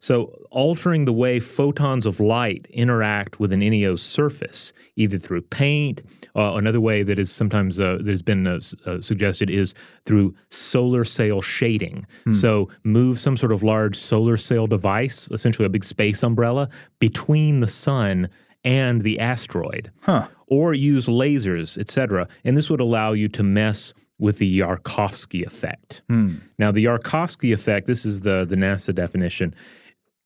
[0.00, 6.02] So, altering the way photons of light interact with an NEO's surface, either through paint,
[6.34, 9.74] uh, another way that is sometimes uh, that has been uh, uh suggested is
[10.06, 12.06] through solar sail shading.
[12.24, 12.32] Hmm.
[12.32, 17.60] So, move some sort of large solar sail device, essentially a big space umbrella, between
[17.60, 18.30] the sun
[18.64, 19.90] and the asteroid.
[20.02, 20.28] Huh.
[20.46, 22.28] Or use lasers, etc.
[22.44, 26.02] And this would allow you to mess with the Yarkovsky effect.
[26.08, 26.36] Hmm.
[26.58, 29.54] Now, the Yarkovsky effect, this is the, the NASA definition,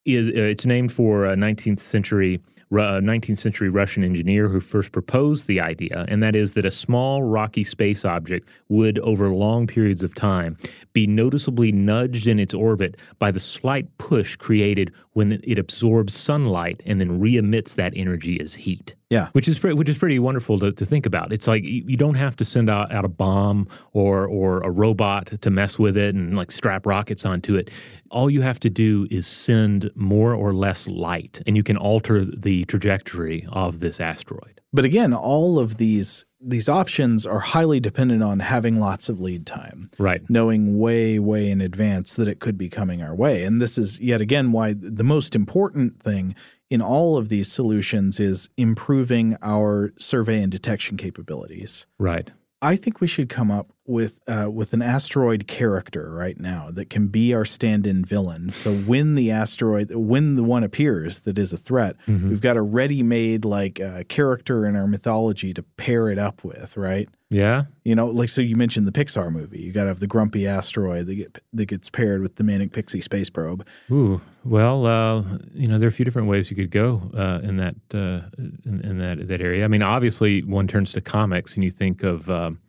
[0.05, 2.41] is uh, it's named for a 19th century
[2.73, 7.23] 19th century Russian engineer who first proposed the idea, and that is that a small
[7.23, 10.57] rocky space object would, over long periods of time,
[10.93, 16.83] be noticeably nudged in its orbit by the slight push created when it absorbs sunlight
[16.85, 18.95] and then re emits that energy as heat.
[19.11, 21.33] Yeah, which is which is pretty wonderful to, to think about.
[21.33, 25.41] It's like you don't have to send out, out a bomb or or a robot
[25.41, 27.71] to mess with it and like strap rockets onto it.
[28.11, 32.25] All you have to do is send more or less light, and you can alter
[32.25, 34.61] the trajectory of this asteroid.
[34.75, 39.47] But again, all of these these options are highly dependent on having lots of lead
[39.47, 39.91] time.
[39.99, 40.21] Right.
[40.29, 43.45] Knowing way, way in advance that it could be coming our way.
[43.45, 46.35] And this is yet again why the most important thing
[46.69, 51.87] in all of these solutions is improving our survey and detection capabilities.
[51.99, 52.33] Right.
[52.61, 56.89] I think we should come up with uh, with an asteroid character right now that
[56.89, 58.51] can be our stand-in villain.
[58.51, 62.31] So when the asteroid, when the one appears that is a threat, mm-hmm.
[62.31, 66.77] we've got a ready-made like uh, character in our mythology to pair it up with,
[66.77, 67.09] right?
[67.29, 67.65] Yeah.
[67.83, 69.61] You know, like so you mentioned the Pixar movie.
[69.61, 72.73] You got to have the grumpy asteroid that get that gets paired with the manic
[72.73, 73.67] pixie space probe.
[73.91, 77.41] Ooh, well, uh, you know, there are a few different ways you could go uh,
[77.43, 79.65] in that uh, in, in, that that area.
[79.65, 82.61] I mean, obviously, one turns to comics, and you think of um,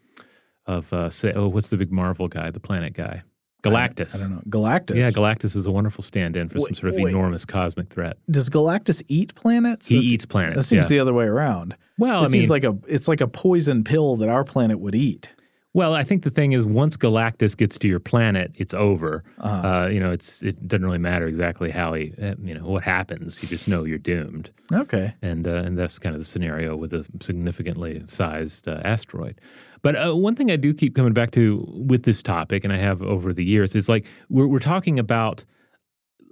[0.67, 3.23] of uh, say, oh, what's the big Marvel guy, the planet guy?
[3.63, 4.15] Galactus.
[4.15, 4.59] I, I, don't know.
[4.59, 4.95] Galactus.
[4.95, 7.09] Yeah, Galactus is a wonderful stand-in for wait, some sort of wait.
[7.09, 8.17] enormous cosmic threat.
[8.29, 9.87] Does Galactus eat planets?
[9.87, 10.57] He That's, eats planets.
[10.57, 10.89] That seems yeah.
[10.89, 11.75] the other way around.
[11.97, 14.79] Well, it I seems mean, like a it's like a poison pill that our planet
[14.79, 15.31] would eat.
[15.75, 19.23] Well, I think the thing is, once Galactus gets to your planet, it's over.
[19.39, 19.67] Uh-huh.
[19.67, 22.83] Uh, you know, it's it doesn't really matter exactly how he, eh, you know, what
[22.83, 23.43] happens.
[23.43, 24.51] You just know you're doomed.
[24.71, 25.13] Okay.
[25.21, 29.41] And uh, and that's kind of the scenario with a significantly sized uh, asteroid.
[29.85, 32.77] But uh, one thing I do keep coming back to with this topic, and I
[32.77, 35.45] have over the years, is like we're we're talking about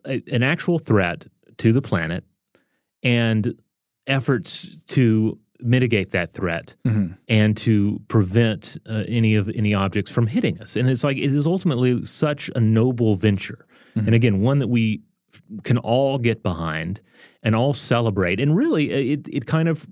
[0.08, 1.28] a, an actual threat
[1.58, 2.24] to the planet
[3.04, 3.54] and
[4.08, 7.14] efforts to mitigate that threat mm-hmm.
[7.28, 10.76] and to prevent uh, any of any objects from hitting us.
[10.76, 14.08] And it's like it is ultimately such a noble venture, mm-hmm.
[14.08, 15.04] and again, one that we
[15.62, 17.02] can all get behind
[17.44, 18.40] and all celebrate.
[18.40, 19.86] And really, it it kind of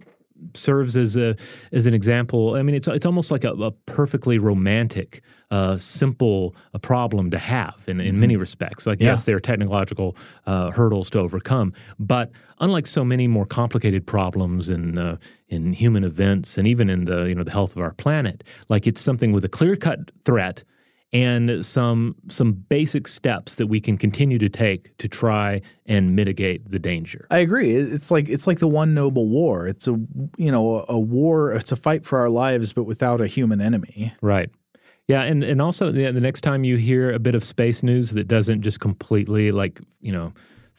[0.54, 1.36] serves as a
[1.72, 2.56] as an example.
[2.56, 7.40] I mean, it's it's almost like a, a perfectly romantic, uh, simple a problem to
[7.40, 8.20] have in, in mm-hmm.
[8.22, 8.86] many respects.
[8.86, 9.12] Like, yeah.
[9.12, 10.16] yes, there are technological
[10.46, 15.18] uh, hurdles to overcome, but unlike so many more complicated problems in uh,
[15.50, 18.88] in human events and even in the you know the health of our planet, like
[18.88, 20.64] it's something with a clear cut threat
[21.14, 26.70] and some some basic steps that we can continue to take to try and mitigate
[26.70, 27.28] the danger.
[27.30, 27.76] I agree.
[27.76, 29.68] It's like it's like the one noble war.
[29.68, 30.00] It's a
[30.38, 31.54] you know a war.
[31.54, 34.14] It's a fight for our lives, but without a human enemy.
[34.22, 34.50] Right.
[35.08, 38.12] Yeah, and and also the, the next time you hear a bit of space news
[38.12, 40.32] that doesn't just completely like you know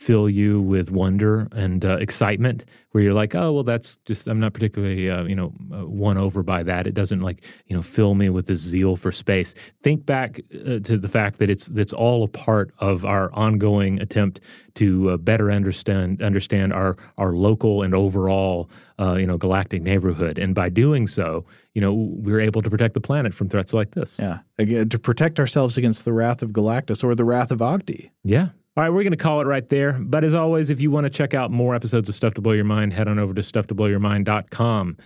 [0.02, 4.40] fill you with wonder and uh, excitement where you're like oh well that's just i'm
[4.40, 6.86] not particularly uh, you know uh, won over by that.
[6.86, 9.54] It doesn't like you know fill me with this zeal for space.
[9.82, 14.00] Think back uh, to the fact that it's that's all a part of our ongoing
[14.00, 14.40] attempt
[14.74, 20.38] to uh, better understand understand our our local and overall uh, you know galactic neighborhood.
[20.38, 21.44] And by doing so
[21.74, 24.18] you know we're able to protect the planet from threats like this.
[24.18, 24.40] Yeah.
[24.58, 28.48] Again to protect ourselves against the wrath of galactus or the wrath of ogdi yeah
[28.74, 29.92] all right, we're going to call it right there.
[29.92, 32.52] But as always, if you want to check out more episodes of Stuff to Blow
[32.52, 34.96] Your Mind, head on over to stufftoblowyourmind.com.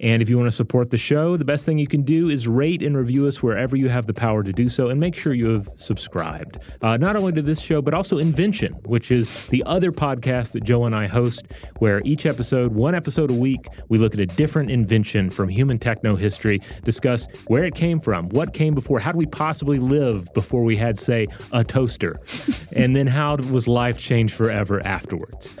[0.00, 2.48] And if you want to support the show, the best thing you can do is
[2.48, 5.34] rate and review us wherever you have the power to do so, and make sure
[5.34, 6.58] you have subscribed.
[6.80, 10.64] Uh, not only to this show, but also Invention, which is the other podcast that
[10.64, 11.46] Joe and I host,
[11.78, 15.78] where each episode, one episode a week, we look at a different invention from human
[15.78, 20.32] techno history, discuss where it came from, what came before, how do we possibly live
[20.32, 22.18] before we had, say, a toaster,
[22.72, 25.56] and then how was life changed forever afterwards.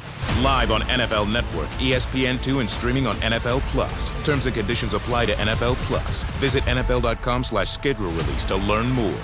[0.43, 4.09] Live on NFL Network, ESPN2, and streaming on NFL Plus.
[4.25, 6.23] Terms and conditions apply to NFL Plus.
[6.39, 9.19] Visit NFL.com slash schedule release to learn more.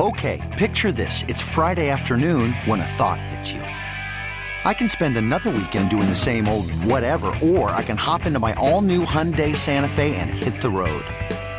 [0.00, 1.24] Okay, picture this.
[1.28, 3.60] It's Friday afternoon when a thought hits you.
[3.60, 8.38] I can spend another weekend doing the same old whatever, or I can hop into
[8.38, 11.04] my all-new Hyundai Santa Fe and hit the road.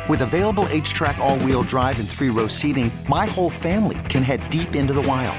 [0.08, 4.92] With available HTRAC all-wheel drive and three-row seating, my whole family can head deep into
[4.92, 5.38] the wild.